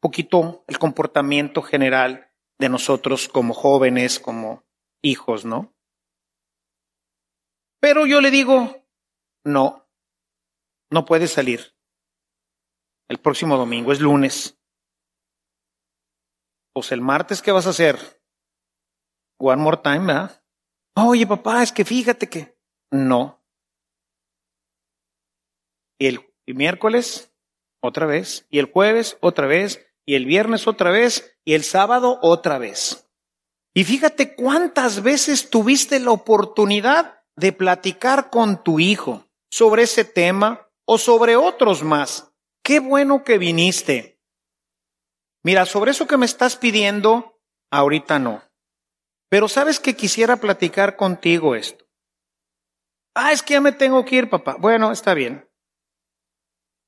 Poquito 0.00 0.64
el 0.68 0.78
comportamiento 0.78 1.60
general 1.60 2.30
de 2.58 2.68
nosotros 2.68 3.28
como 3.28 3.52
jóvenes, 3.52 4.20
como 4.20 4.64
hijos, 5.02 5.44
¿no? 5.44 5.74
Pero 7.80 8.06
yo 8.06 8.20
le 8.20 8.30
digo, 8.30 8.86
no, 9.44 9.88
no 10.90 11.04
puedes 11.04 11.32
salir 11.32 11.77
el 13.08 13.18
próximo 13.18 13.56
domingo, 13.56 13.92
es 13.92 14.00
lunes. 14.00 14.58
Pues 16.74 16.92
el 16.92 17.00
martes, 17.00 17.42
¿qué 17.42 17.50
vas 17.50 17.66
a 17.66 17.70
hacer? 17.70 17.98
One 19.38 19.62
more 19.62 19.78
time, 19.82 20.06
¿verdad? 20.06 20.42
Oye, 20.94 21.26
papá, 21.26 21.62
es 21.62 21.72
que 21.72 21.84
fíjate 21.84 22.28
que 22.28 22.56
no. 22.90 23.42
Y 25.98 26.06
el 26.06 26.20
miércoles, 26.46 27.32
otra 27.80 28.06
vez. 28.06 28.46
Y 28.50 28.58
el 28.58 28.70
jueves, 28.70 29.16
otra 29.20 29.46
vez. 29.46 29.86
Y 30.06 30.14
el 30.14 30.26
viernes, 30.26 30.66
otra 30.66 30.90
vez. 30.90 31.36
Y 31.44 31.54
el 31.54 31.64
sábado, 31.64 32.18
otra 32.22 32.58
vez. 32.58 33.08
Y 33.74 33.84
fíjate 33.84 34.34
cuántas 34.34 35.02
veces 35.02 35.50
tuviste 35.50 36.00
la 36.00 36.10
oportunidad 36.10 37.22
de 37.36 37.52
platicar 37.52 38.30
con 38.30 38.62
tu 38.64 38.80
hijo 38.80 39.26
sobre 39.50 39.84
ese 39.84 40.04
tema 40.04 40.68
o 40.84 40.98
sobre 40.98 41.36
otros 41.36 41.82
más. 41.82 42.27
Qué 42.68 42.80
bueno 42.80 43.24
que 43.24 43.38
viniste. 43.38 44.20
mira, 45.42 45.64
sobre 45.64 45.92
eso 45.92 46.06
que 46.06 46.18
me 46.18 46.26
estás 46.26 46.58
pidiendo, 46.58 47.40
ahorita 47.70 48.18
no. 48.18 48.42
Pero 49.30 49.48
sabes 49.48 49.80
que 49.80 49.96
quisiera 49.96 50.36
platicar 50.36 50.96
contigo 50.96 51.54
esto. 51.54 51.86
Ah, 53.14 53.32
es 53.32 53.42
que 53.42 53.54
ya 53.54 53.62
me 53.62 53.72
tengo 53.72 54.04
que 54.04 54.16
ir, 54.16 54.28
papá. 54.28 54.56
Bueno, 54.58 54.92
está 54.92 55.14
bien. 55.14 55.48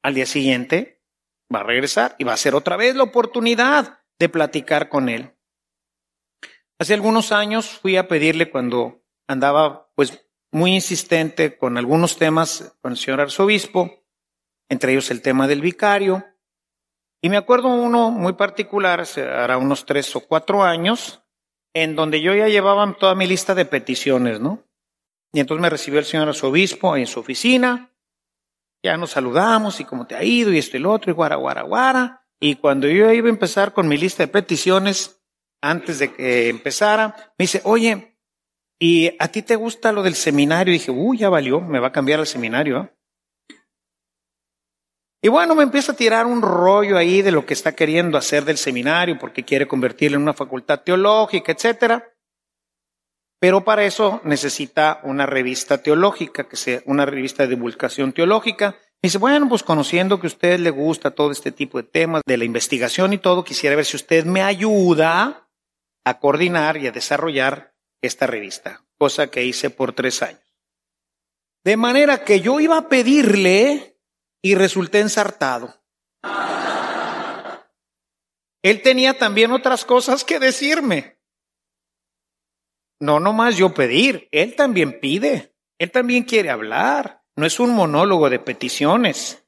Al 0.02 0.12
día 0.12 0.26
siguiente 0.26 1.02
va 1.50 1.60
a 1.60 1.64
regresar 1.64 2.14
y 2.18 2.24
va 2.24 2.34
a 2.34 2.36
ser 2.36 2.54
otra 2.54 2.76
vez 2.76 2.94
la 2.94 3.04
oportunidad 3.04 4.00
de 4.18 4.28
platicar 4.28 4.90
con 4.90 5.08
él. 5.08 5.34
Hace 6.78 6.92
algunos 6.92 7.32
años 7.32 7.78
fui 7.78 7.96
a 7.96 8.06
pedirle 8.06 8.50
cuando 8.50 9.02
andaba 9.26 9.90
pues 9.94 10.28
muy 10.52 10.74
insistente 10.74 11.56
con 11.56 11.78
algunos 11.78 12.18
temas 12.18 12.76
con 12.82 12.92
el 12.92 12.98
señor 12.98 13.22
arzobispo, 13.22 13.99
entre 14.70 14.92
ellos 14.92 15.10
el 15.10 15.20
tema 15.20 15.46
del 15.46 15.60
vicario. 15.60 16.24
Y 17.20 17.28
me 17.28 17.36
acuerdo 17.36 17.68
uno 17.68 18.10
muy 18.10 18.32
particular, 18.32 19.04
hará 19.16 19.58
unos 19.58 19.84
tres 19.84 20.16
o 20.16 20.20
cuatro 20.20 20.62
años, 20.62 21.22
en 21.74 21.94
donde 21.94 22.22
yo 22.22 22.34
ya 22.34 22.48
llevaba 22.48 22.96
toda 22.98 23.14
mi 23.14 23.26
lista 23.26 23.54
de 23.54 23.66
peticiones, 23.66 24.40
¿no? 24.40 24.64
Y 25.32 25.40
entonces 25.40 25.60
me 25.60 25.68
recibió 25.68 25.98
el 26.00 26.06
señor 26.06 26.28
arzobispo 26.28 26.96
en 26.96 27.06
su 27.06 27.20
oficina, 27.20 27.92
ya 28.82 28.96
nos 28.96 29.10
saludamos 29.10 29.78
y 29.80 29.84
cómo 29.84 30.06
te 30.06 30.16
ha 30.16 30.24
ido 30.24 30.52
y 30.52 30.58
esto 30.58 30.78
y 30.78 30.80
lo 30.80 30.92
otro 30.92 31.10
y 31.10 31.14
guara, 31.14 31.36
guara, 31.36 31.62
guara. 31.62 32.26
Y 32.40 32.54
cuando 32.54 32.88
yo 32.88 33.12
iba 33.12 33.26
a 33.26 33.30
empezar 33.30 33.74
con 33.74 33.86
mi 33.86 33.98
lista 33.98 34.22
de 34.22 34.28
peticiones, 34.28 35.20
antes 35.60 35.98
de 35.98 36.14
que 36.14 36.48
empezara, 36.48 37.34
me 37.38 37.42
dice, 37.42 37.60
oye, 37.64 38.16
¿y 38.78 39.14
a 39.18 39.28
ti 39.28 39.42
te 39.42 39.56
gusta 39.56 39.92
lo 39.92 40.02
del 40.02 40.14
seminario? 40.14 40.72
Y 40.72 40.78
dije, 40.78 40.90
uy, 40.90 41.18
ya 41.18 41.28
valió, 41.28 41.60
me 41.60 41.80
va 41.80 41.88
a 41.88 41.92
cambiar 41.92 42.20
el 42.20 42.26
seminario. 42.26 42.80
¿eh? 42.80 42.99
Y 45.22 45.28
bueno, 45.28 45.54
me 45.54 45.62
empieza 45.62 45.92
a 45.92 45.96
tirar 45.96 46.26
un 46.26 46.40
rollo 46.40 46.96
ahí 46.96 47.20
de 47.20 47.30
lo 47.30 47.44
que 47.44 47.52
está 47.52 47.72
queriendo 47.72 48.16
hacer 48.16 48.44
del 48.44 48.56
seminario, 48.56 49.18
porque 49.18 49.44
quiere 49.44 49.68
convertirlo 49.68 50.16
en 50.16 50.22
una 50.22 50.32
facultad 50.32 50.80
teológica, 50.80 51.52
etcétera. 51.52 52.14
Pero 53.38 53.64
para 53.64 53.84
eso 53.84 54.20
necesita 54.24 55.00
una 55.02 55.26
revista 55.26 55.82
teológica, 55.82 56.48
que 56.48 56.56
sea 56.56 56.82
una 56.86 57.04
revista 57.04 57.42
de 57.42 57.50
divulgación 57.50 58.12
teológica. 58.12 58.76
Y 59.02 59.08
dice, 59.08 59.18
bueno, 59.18 59.48
pues 59.48 59.62
conociendo 59.62 60.20
que 60.20 60.26
a 60.26 60.28
usted 60.28 60.58
le 60.58 60.70
gusta 60.70 61.10
todo 61.10 61.30
este 61.30 61.52
tipo 61.52 61.78
de 61.78 61.88
temas, 61.88 62.22
de 62.26 62.36
la 62.36 62.44
investigación 62.44 63.12
y 63.12 63.18
todo, 63.18 63.44
quisiera 63.44 63.76
ver 63.76 63.84
si 63.84 63.96
usted 63.96 64.24
me 64.24 64.42
ayuda 64.42 65.48
a 66.04 66.18
coordinar 66.18 66.78
y 66.78 66.86
a 66.86 66.92
desarrollar 66.92 67.74
esta 68.02 68.26
revista, 68.26 68.84
cosa 68.98 69.30
que 69.30 69.44
hice 69.44 69.68
por 69.68 69.92
tres 69.92 70.22
años. 70.22 70.40
De 71.62 71.76
manera 71.76 72.24
que 72.24 72.40
yo 72.40 72.58
iba 72.60 72.78
a 72.78 72.88
pedirle 72.88 73.99
y 74.42 74.54
resulté 74.54 75.00
ensartado. 75.00 75.80
Él 78.62 78.82
tenía 78.82 79.18
también 79.18 79.52
otras 79.52 79.84
cosas 79.84 80.24
que 80.24 80.38
decirme. 80.38 81.18
No 83.00 83.18
nomás 83.18 83.56
yo 83.56 83.72
pedir, 83.72 84.28
él 84.30 84.54
también 84.54 85.00
pide, 85.00 85.54
él 85.78 85.90
también 85.90 86.24
quiere 86.24 86.50
hablar, 86.50 87.22
no 87.36 87.46
es 87.46 87.58
un 87.58 87.74
monólogo 87.74 88.28
de 88.28 88.38
peticiones. 88.38 89.46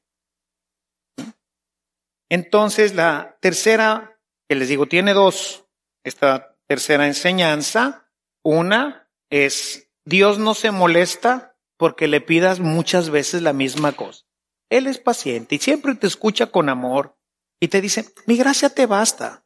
Entonces 2.29 2.95
la 2.95 3.37
tercera, 3.41 4.19
que 4.49 4.55
les 4.55 4.69
digo, 4.69 4.87
tiene 4.87 5.13
dos, 5.13 5.67
esta 6.03 6.57
tercera 6.67 7.05
enseñanza, 7.05 8.11
una 8.43 9.11
es, 9.29 9.91
Dios 10.05 10.39
no 10.39 10.55
se 10.55 10.71
molesta 10.71 11.55
porque 11.77 12.07
le 12.07 12.21
pidas 12.21 12.59
muchas 12.59 13.11
veces 13.11 13.43
la 13.43 13.53
misma 13.53 13.91
cosa. 13.91 14.25
Él 14.73 14.87
es 14.87 14.97
paciente 14.97 15.53
y 15.53 15.59
siempre 15.59 15.93
te 15.93 16.07
escucha 16.07 16.47
con 16.47 16.67
amor 16.67 17.15
y 17.59 17.67
te 17.67 17.79
dice, 17.79 18.11
mi 18.25 18.37
gracia 18.37 18.69
te 18.69 18.87
basta. 18.87 19.45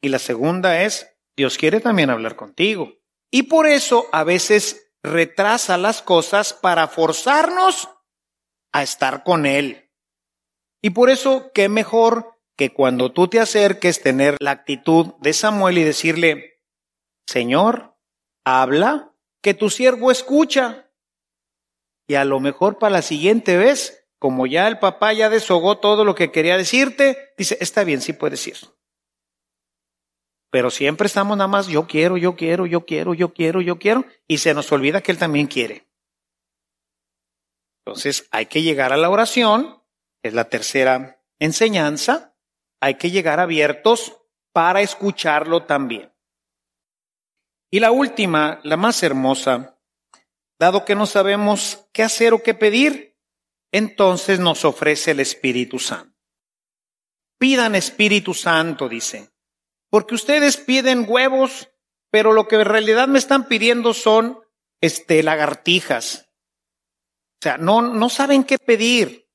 Y 0.00 0.10
la 0.10 0.20
segunda 0.20 0.82
es, 0.82 1.08
Dios 1.36 1.58
quiere 1.58 1.80
también 1.80 2.10
hablar 2.10 2.36
contigo. 2.36 2.92
Y 3.32 3.42
por 3.42 3.66
eso 3.66 4.06
a 4.12 4.22
veces 4.22 4.92
retrasa 5.02 5.76
las 5.76 6.02
cosas 6.02 6.52
para 6.52 6.86
forzarnos 6.86 7.88
a 8.72 8.84
estar 8.84 9.24
con 9.24 9.44
Él. 9.44 9.90
Y 10.80 10.90
por 10.90 11.10
eso, 11.10 11.50
qué 11.52 11.68
mejor 11.68 12.38
que 12.56 12.72
cuando 12.72 13.12
tú 13.12 13.26
te 13.26 13.40
acerques 13.40 14.02
tener 14.02 14.36
la 14.38 14.52
actitud 14.52 15.14
de 15.20 15.32
Samuel 15.32 15.78
y 15.78 15.82
decirle, 15.82 16.60
Señor, 17.26 17.98
habla, 18.44 19.12
que 19.42 19.52
tu 19.52 19.68
siervo 19.68 20.12
escucha. 20.12 20.85
Y 22.06 22.14
a 22.14 22.24
lo 22.24 22.40
mejor 22.40 22.78
para 22.78 22.94
la 22.94 23.02
siguiente 23.02 23.56
vez, 23.56 24.06
como 24.18 24.46
ya 24.46 24.68
el 24.68 24.78
papá 24.78 25.12
ya 25.12 25.28
deshogó 25.28 25.78
todo 25.78 26.04
lo 26.04 26.14
que 26.14 26.30
quería 26.30 26.56
decirte, 26.56 27.32
dice, 27.36 27.58
está 27.60 27.84
bien, 27.84 28.00
sí 28.00 28.12
puedes 28.12 28.46
ir. 28.46 28.56
Pero 30.50 30.70
siempre 30.70 31.06
estamos 31.06 31.36
nada 31.36 31.48
más, 31.48 31.66
yo 31.66 31.86
quiero, 31.86 32.16
yo 32.16 32.36
quiero, 32.36 32.66
yo 32.66 32.86
quiero, 32.86 33.14
yo 33.14 33.34
quiero, 33.34 33.60
yo 33.60 33.78
quiero, 33.78 34.04
y 34.26 34.38
se 34.38 34.54
nos 34.54 34.70
olvida 34.72 35.00
que 35.00 35.12
Él 35.12 35.18
también 35.18 35.48
quiere. 35.48 35.86
Entonces 37.84 38.28
hay 38.30 38.46
que 38.46 38.62
llegar 38.62 38.92
a 38.92 38.96
la 38.96 39.10
oración, 39.10 39.82
es 40.22 40.34
la 40.34 40.48
tercera 40.48 41.22
enseñanza, 41.38 42.36
hay 42.80 42.94
que 42.94 43.10
llegar 43.10 43.40
abiertos 43.40 44.18
para 44.52 44.80
escucharlo 44.80 45.64
también. 45.64 46.12
Y 47.70 47.80
la 47.80 47.90
última, 47.90 48.60
la 48.62 48.76
más 48.76 49.02
hermosa, 49.02 49.75
Dado 50.58 50.84
que 50.84 50.94
no 50.94 51.06
sabemos 51.06 51.86
qué 51.92 52.02
hacer 52.02 52.32
o 52.32 52.42
qué 52.42 52.54
pedir, 52.54 53.18
entonces 53.72 54.38
nos 54.38 54.64
ofrece 54.64 55.10
el 55.10 55.20
Espíritu 55.20 55.78
Santo. 55.78 56.16
Pidan 57.38 57.74
Espíritu 57.74 58.32
Santo, 58.32 58.88
dice, 58.88 59.30
porque 59.90 60.14
ustedes 60.14 60.56
piden 60.56 61.04
huevos, 61.06 61.70
pero 62.10 62.32
lo 62.32 62.48
que 62.48 62.56
en 62.56 62.64
realidad 62.64 63.08
me 63.08 63.18
están 63.18 63.48
pidiendo 63.48 63.92
son 63.92 64.40
este 64.80 65.22
lagartijas. 65.22 66.30
O 67.34 67.42
sea, 67.42 67.58
no, 67.58 67.82
no 67.82 68.08
saben 68.08 68.44
qué 68.44 68.58
pedir. 68.58 69.28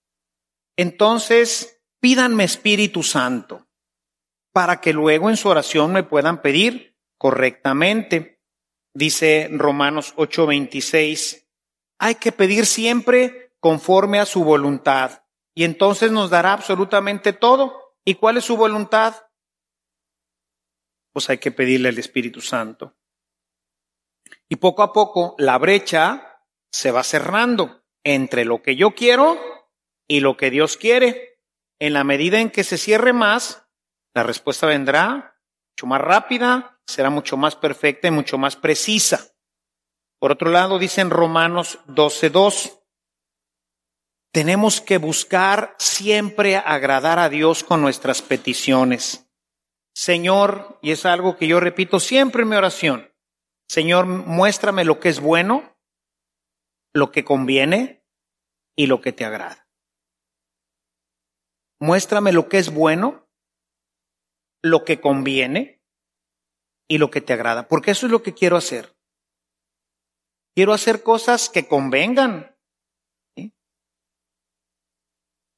Entonces, 0.76 1.84
pídanme 2.00 2.44
Espíritu 2.44 3.04
Santo 3.04 3.68
para 4.52 4.82
que 4.82 4.94
luego 4.94 5.30
en 5.30 5.38
su 5.38 5.50
oración 5.50 5.94
me 5.94 6.04
puedan 6.04 6.42
pedir 6.42 6.98
correctamente. 7.18 8.31
Dice 8.94 9.50
Romanos 9.52 10.14
8:26, 10.18 11.48
hay 12.00 12.16
que 12.16 12.32
pedir 12.32 12.66
siempre 12.66 13.54
conforme 13.60 14.20
a 14.20 14.26
su 14.26 14.44
voluntad 14.44 15.24
y 15.54 15.64
entonces 15.64 16.12
nos 16.12 16.30
dará 16.30 16.54
absolutamente 16.54 17.34
todo. 17.34 17.96
¿Y 18.04 18.16
cuál 18.16 18.38
es 18.38 18.46
su 18.46 18.58
voluntad? 18.58 19.16
Pues 21.14 21.30
hay 21.30 21.38
que 21.38 21.52
pedirle 21.52 21.90
al 21.90 22.00
Espíritu 22.00 22.42
Santo. 22.42 22.98
Y 24.50 24.56
poco 24.58 24.82
a 24.84 24.94
poco 24.94 25.36
la 25.38 25.58
brecha 25.58 26.46
se 26.72 26.92
va 26.92 27.04
cerrando 27.04 27.84
entre 28.04 28.46
lo 28.46 28.62
que 28.62 28.76
yo 28.76 28.92
quiero 28.96 29.38
y 30.08 30.22
lo 30.22 30.38
que 30.38 30.50
Dios 30.50 30.78
quiere. 30.78 31.40
En 31.80 31.94
la 31.94 32.04
medida 32.04 32.40
en 32.40 32.50
que 32.50 32.64
se 32.64 32.78
cierre 32.78 33.14
más, 33.14 33.68
la 34.14 34.24
respuesta 34.24 34.68
vendrá 34.68 35.41
mucho 35.74 35.88
más 35.88 36.02
rápida, 36.02 36.80
será 36.86 37.10
mucho 37.10 37.38
más 37.38 37.56
perfecta 37.56 38.08
y 38.08 38.12
mucho 38.12 38.38
más 38.38 38.56
precisa. 38.56 39.32
Por 40.20 40.32
otro 40.32 40.52
lado, 40.52 40.78
dice 40.78 41.02
en 41.02 41.10
Romanos 41.10 41.80
12.2, 41.88 42.80
tenemos 44.32 44.80
que 44.82 44.98
buscar 44.98 45.76
siempre 45.80 46.56
agradar 46.56 47.20
a 47.20 47.30
Dios 47.30 47.64
con 47.64 47.82
nuestras 47.82 48.22
peticiones. 48.22 49.28
Señor, 49.94 50.80
y 50.82 50.92
es 50.92 51.06
algo 51.06 51.36
que 51.36 51.48
yo 51.48 51.60
repito 51.60 52.00
siempre 52.00 52.44
en 52.44 52.50
mi 52.50 52.56
oración, 52.56 53.12
Señor, 53.68 54.06
muéstrame 54.06 54.84
lo 54.84 55.00
que 55.00 55.10
es 55.10 55.20
bueno, 55.20 55.78
lo 56.94 57.12
que 57.12 57.24
conviene 57.24 58.06
y 58.76 58.88
lo 58.88 59.02
que 59.02 59.14
te 59.14 59.26
agrada. 59.26 59.68
Muéstrame 61.80 62.32
lo 62.32 62.48
que 62.48 62.58
es 62.58 62.74
bueno, 62.74 63.28
lo 64.64 64.84
que 64.84 65.02
conviene 65.02 65.82
y 66.88 66.98
lo 66.98 67.10
que 67.10 67.22
te 67.22 67.34
agrada, 67.34 67.68
porque 67.68 67.92
eso 67.92 68.06
es 68.06 68.12
lo 68.12 68.22
que 68.22 68.34
quiero 68.34 68.58
hacer. 68.58 68.96
Quiero 70.56 70.74
hacer 70.74 71.04
cosas 71.04 71.50
que 71.50 71.68
convengan, 71.68 72.58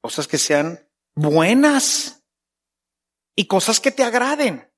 cosas 0.00 0.28
que 0.28 0.38
sean 0.38 0.88
buenas 1.16 2.24
y 3.36 3.46
cosas 3.46 3.80
que 3.80 3.90
te 3.90 4.04
agraden. 4.04 4.70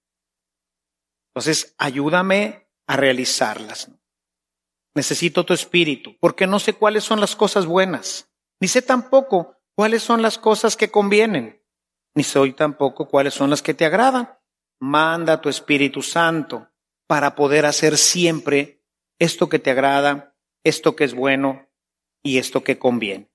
Entonces, 1.35 1.75
ayúdame 1.77 2.71
a 2.87 2.97
realizarlas. 2.97 3.91
Necesito 4.95 5.45
tu 5.45 5.53
espíritu, 5.53 6.17
porque 6.21 6.47
no 6.47 6.59
sé 6.59 6.73
cuáles 6.73 7.05
son 7.05 7.21
las 7.21 7.37
cosas 7.37 7.67
buenas, 7.67 8.31
ni 8.61 8.69
sé 8.69 8.81
tampoco 8.81 9.59
cuáles 9.75 10.03
son 10.03 10.23
las 10.23 10.39
cosas 10.39 10.77
que 10.77 10.91
convienen, 10.91 11.63
ni 12.17 12.25
sé 12.25 12.41
tampoco 12.53 13.07
cuáles 13.07 13.35
son 13.35 13.51
las 13.51 13.63
que 13.63 13.75
te 13.75 13.85
agradan 13.85 14.37
manda 14.81 15.41
tu 15.41 15.49
Espíritu 15.49 16.03
Santo 16.03 16.69
para 17.07 17.35
poder 17.35 17.67
hacer 17.67 17.97
siempre 17.97 18.83
esto 19.19 19.49
que 19.49 19.59
te 19.59 19.71
agrada, 19.71 20.37
esto 20.65 20.97
que 20.97 21.05
es 21.05 21.15
bueno 21.15 21.69
y 22.23 22.39
esto 22.39 22.65
que 22.65 22.79
conviene. 22.79 23.31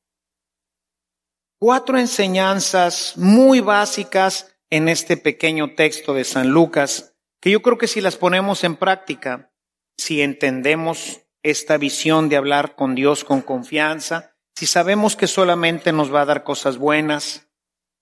cuatro 1.59 1.97
enseñanzas 1.97 3.13
muy 3.17 3.59
básicas 3.59 4.57
en 4.69 4.89
este 4.89 5.15
pequeño 5.15 5.75
texto 5.75 6.13
de 6.13 6.23
San 6.23 6.49
Lucas, 6.49 7.13
que 7.39 7.51
yo 7.51 7.61
creo 7.61 7.77
que 7.77 7.87
si 7.87 8.01
las 8.01 8.17
ponemos 8.17 8.63
en 8.63 8.75
práctica, 8.75 9.53
si 9.97 10.21
entendemos 10.21 11.21
esta 11.43 11.77
visión 11.77 12.29
de 12.29 12.37
hablar 12.37 12.75
con 12.75 12.95
Dios 12.95 13.23
con 13.23 13.41
confianza, 13.41 14.35
si 14.55 14.65
sabemos 14.65 15.15
que 15.15 15.27
solamente 15.27 15.91
nos 15.91 16.13
va 16.13 16.21
a 16.21 16.25
dar 16.25 16.43
cosas 16.43 16.77
buenas, 16.77 17.50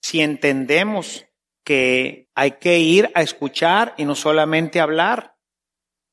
si 0.01 0.21
entendemos 0.21 1.25
que 1.63 2.29
hay 2.35 2.51
que 2.53 2.79
ir 2.79 3.11
a 3.15 3.21
escuchar 3.21 3.93
y 3.97 4.05
no 4.05 4.15
solamente 4.15 4.79
hablar, 4.79 5.37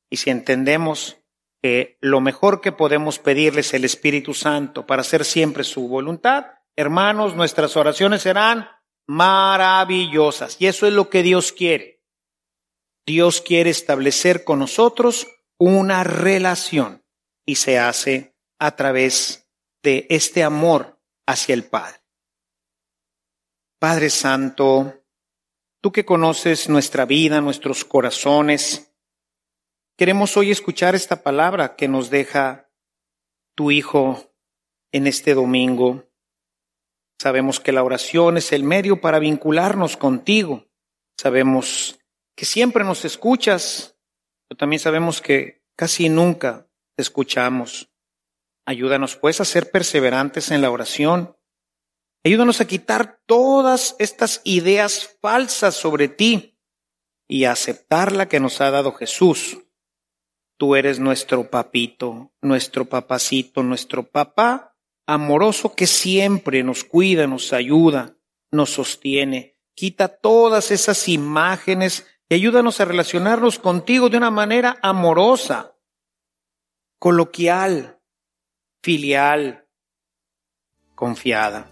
y 0.09 0.17
si 0.17 0.29
entendemos 0.29 1.17
que 1.61 1.97
lo 2.01 2.21
mejor 2.21 2.61
que 2.61 2.71
podemos 2.71 3.19
pedirle 3.19 3.61
es 3.61 3.73
el 3.73 3.85
Espíritu 3.85 4.33
Santo 4.33 4.85
para 4.85 5.01
hacer 5.01 5.25
siempre 5.25 5.63
su 5.63 5.87
voluntad, 5.87 6.45
hermanos, 6.75 7.35
nuestras 7.35 7.75
oraciones 7.75 8.21
serán 8.21 8.69
maravillosas. 9.07 10.57
Y 10.59 10.67
eso 10.67 10.85
es 10.85 10.93
lo 10.93 11.09
que 11.09 11.23
Dios 11.23 11.51
quiere. 11.51 12.03
Dios 13.05 13.41
quiere 13.41 13.69
establecer 13.69 14.43
con 14.43 14.59
nosotros 14.59 15.27
una 15.57 16.03
relación 16.03 17.03
y 17.45 17.55
se 17.55 17.79
hace 17.79 18.35
a 18.59 18.75
través 18.75 19.49
de 19.81 20.05
este 20.09 20.43
amor 20.43 20.99
hacia 21.25 21.53
el 21.53 21.63
Padre. 21.63 21.96
Padre 23.79 24.09
Santo, 24.09 25.03
tú 25.81 25.91
que 25.91 26.03
conoces 26.03 26.67
nuestra 26.67 27.05
vida, 27.05 27.41
nuestros 27.41 27.85
corazones, 27.85 28.91
queremos 29.95 30.35
hoy 30.35 30.49
escuchar 30.49 30.95
esta 30.95 31.21
palabra 31.21 31.75
que 31.75 31.87
nos 31.87 32.09
deja 32.09 32.71
tu 33.53 33.69
Hijo 33.69 34.33
en 34.91 35.05
este 35.05 35.35
domingo. 35.35 36.09
Sabemos 37.21 37.59
que 37.59 37.71
la 37.71 37.83
oración 37.83 38.37
es 38.37 38.51
el 38.51 38.63
medio 38.63 38.99
para 38.99 39.19
vincularnos 39.19 39.95
contigo. 39.95 40.65
Sabemos 41.15 41.99
que 42.35 42.45
siempre 42.45 42.83
nos 42.83 43.05
escuchas, 43.05 43.95
pero 44.47 44.57
también 44.57 44.79
sabemos 44.79 45.21
que 45.21 45.63
casi 45.75 46.09
nunca 46.09 46.67
te 46.95 47.03
escuchamos. 47.03 47.91
Ayúdanos 48.65 49.17
pues 49.17 49.39
a 49.39 49.45
ser 49.45 49.69
perseverantes 49.69 50.49
en 50.49 50.63
la 50.63 50.71
oración. 50.71 51.36
Ayúdanos 52.27 52.59
a 52.59 52.67
quitar 52.67 53.21
todas 53.25 53.95
estas 53.99 54.41
ideas 54.43 55.15
falsas 55.21 55.75
sobre 55.75 56.09
ti 56.09 56.59
y 57.25 57.45
a 57.45 57.53
aceptar 57.53 58.11
la 58.11 58.27
que 58.27 58.41
nos 58.41 58.59
ha 58.59 58.69
dado 58.69 58.91
Jesús. 58.91 59.59
Tú 60.57 60.75
eres 60.75 60.99
nuestro 60.99 61.49
papito, 61.49 62.33
nuestro 62.41 62.83
papacito, 62.83 63.63
nuestro 63.63 64.03
papá 64.03 64.75
amoroso 65.05 65.73
que 65.73 65.87
siempre 65.87 66.63
nos 66.63 66.83
cuida, 66.83 67.27
nos 67.27 67.53
ayuda, 67.53 68.17
nos 68.51 68.71
sostiene. 68.71 69.57
Quita 69.73 70.09
todas 70.09 70.71
esas 70.71 71.07
imágenes 71.07 72.05
y 72.27 72.35
ayúdanos 72.35 72.81
a 72.81 72.85
relacionarnos 72.85 73.57
contigo 73.57 74.09
de 74.09 74.17
una 74.17 74.31
manera 74.31 74.77
amorosa, 74.83 75.77
coloquial, 76.99 78.01
filial, 78.83 79.65
confiada. 80.93 81.71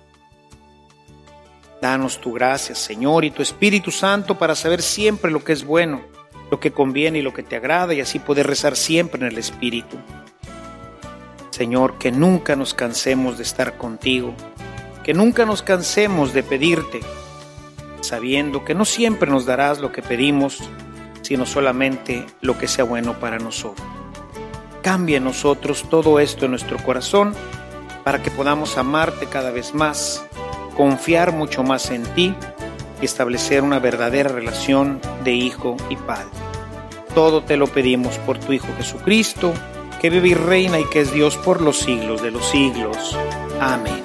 Danos 1.86 2.20
tu 2.20 2.34
gracia, 2.34 2.74
Señor, 2.74 3.26
y 3.26 3.30
tu 3.30 3.44
Espíritu 3.44 3.92
Santo 3.92 4.40
para 4.40 4.56
saber 4.56 4.82
siempre 4.82 5.30
lo 5.30 5.44
que 5.44 5.54
es 5.54 5.64
bueno, 5.64 6.02
lo 6.50 6.60
que 6.60 6.72
conviene 6.72 7.20
y 7.20 7.22
lo 7.22 7.32
que 7.32 7.44
te 7.44 7.58
agrada 7.58 7.94
y 7.94 8.02
así 8.02 8.18
poder 8.18 8.48
rezar 8.48 8.76
siempre 8.76 9.22
en 9.22 9.28
el 9.28 9.38
Espíritu. 9.38 9.96
Señor, 11.52 12.00
que 12.00 12.12
nunca 12.12 12.56
nos 12.56 12.74
cansemos 12.74 13.38
de 13.38 13.44
estar 13.44 13.78
contigo, 13.78 14.34
que 15.04 15.14
nunca 15.14 15.46
nos 15.46 15.62
cansemos 15.62 16.34
de 16.34 16.42
pedirte, 16.42 17.02
sabiendo 18.02 18.66
que 18.66 18.74
no 18.74 18.84
siempre 18.84 19.30
nos 19.30 19.46
darás 19.46 19.78
lo 19.78 19.92
que 19.92 20.02
pedimos, 20.02 20.64
sino 21.22 21.46
solamente 21.46 22.26
lo 22.42 22.58
que 22.58 22.68
sea 22.68 22.84
bueno 22.84 23.20
para 23.20 23.38
nosotros. 23.38 23.88
Cambia 24.82 25.18
en 25.18 25.24
nosotros 25.26 25.86
todo 25.88 26.20
esto 26.20 26.46
en 26.46 26.52
nuestro 26.52 26.78
corazón 26.80 27.36
para 28.04 28.24
que 28.24 28.32
podamos 28.32 28.76
amarte 28.80 29.28
cada 29.28 29.52
vez 29.52 29.76
más, 29.76 30.26
confiar 30.76 31.32
mucho 31.32 31.64
más 31.64 31.90
en 31.92 32.04
ti 32.14 32.36
y 33.02 33.06
establecer 33.06 33.64
una 33.64 33.80
verdadera 33.80 34.30
relación 34.30 35.00
de 35.24 35.34
hijo 35.34 35.78
y 35.90 35.96
padre. 35.96 36.30
Todo 37.14 37.44
te 37.44 37.58
lo 37.58 37.68
pedimos 37.68 38.18
por 38.20 38.38
tu 38.38 38.54
Hijo 38.54 38.68
Jesucristo, 38.78 39.54
que 40.02 40.10
vive 40.10 40.30
y 40.30 40.34
reina 40.34 40.80
y 40.80 40.86
que 40.86 41.02
es 41.02 41.14
Dios 41.14 41.38
por 41.38 41.62
los 41.62 41.80
siglos 41.80 42.22
de 42.22 42.32
los 42.32 42.46
siglos. 42.50 43.18
Amén. 43.60 44.04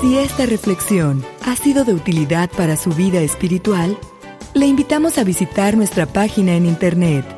Si 0.00 0.16
esta 0.16 0.46
reflexión 0.46 1.24
ha 1.44 1.56
sido 1.56 1.84
de 1.84 1.92
utilidad 1.92 2.48
para 2.50 2.76
su 2.76 2.90
vida 2.90 3.20
espiritual, 3.20 3.98
le 4.54 4.66
invitamos 4.66 5.18
a 5.18 5.24
visitar 5.24 5.76
nuestra 5.76 6.06
página 6.06 6.54
en 6.54 6.66
internet 6.66 7.37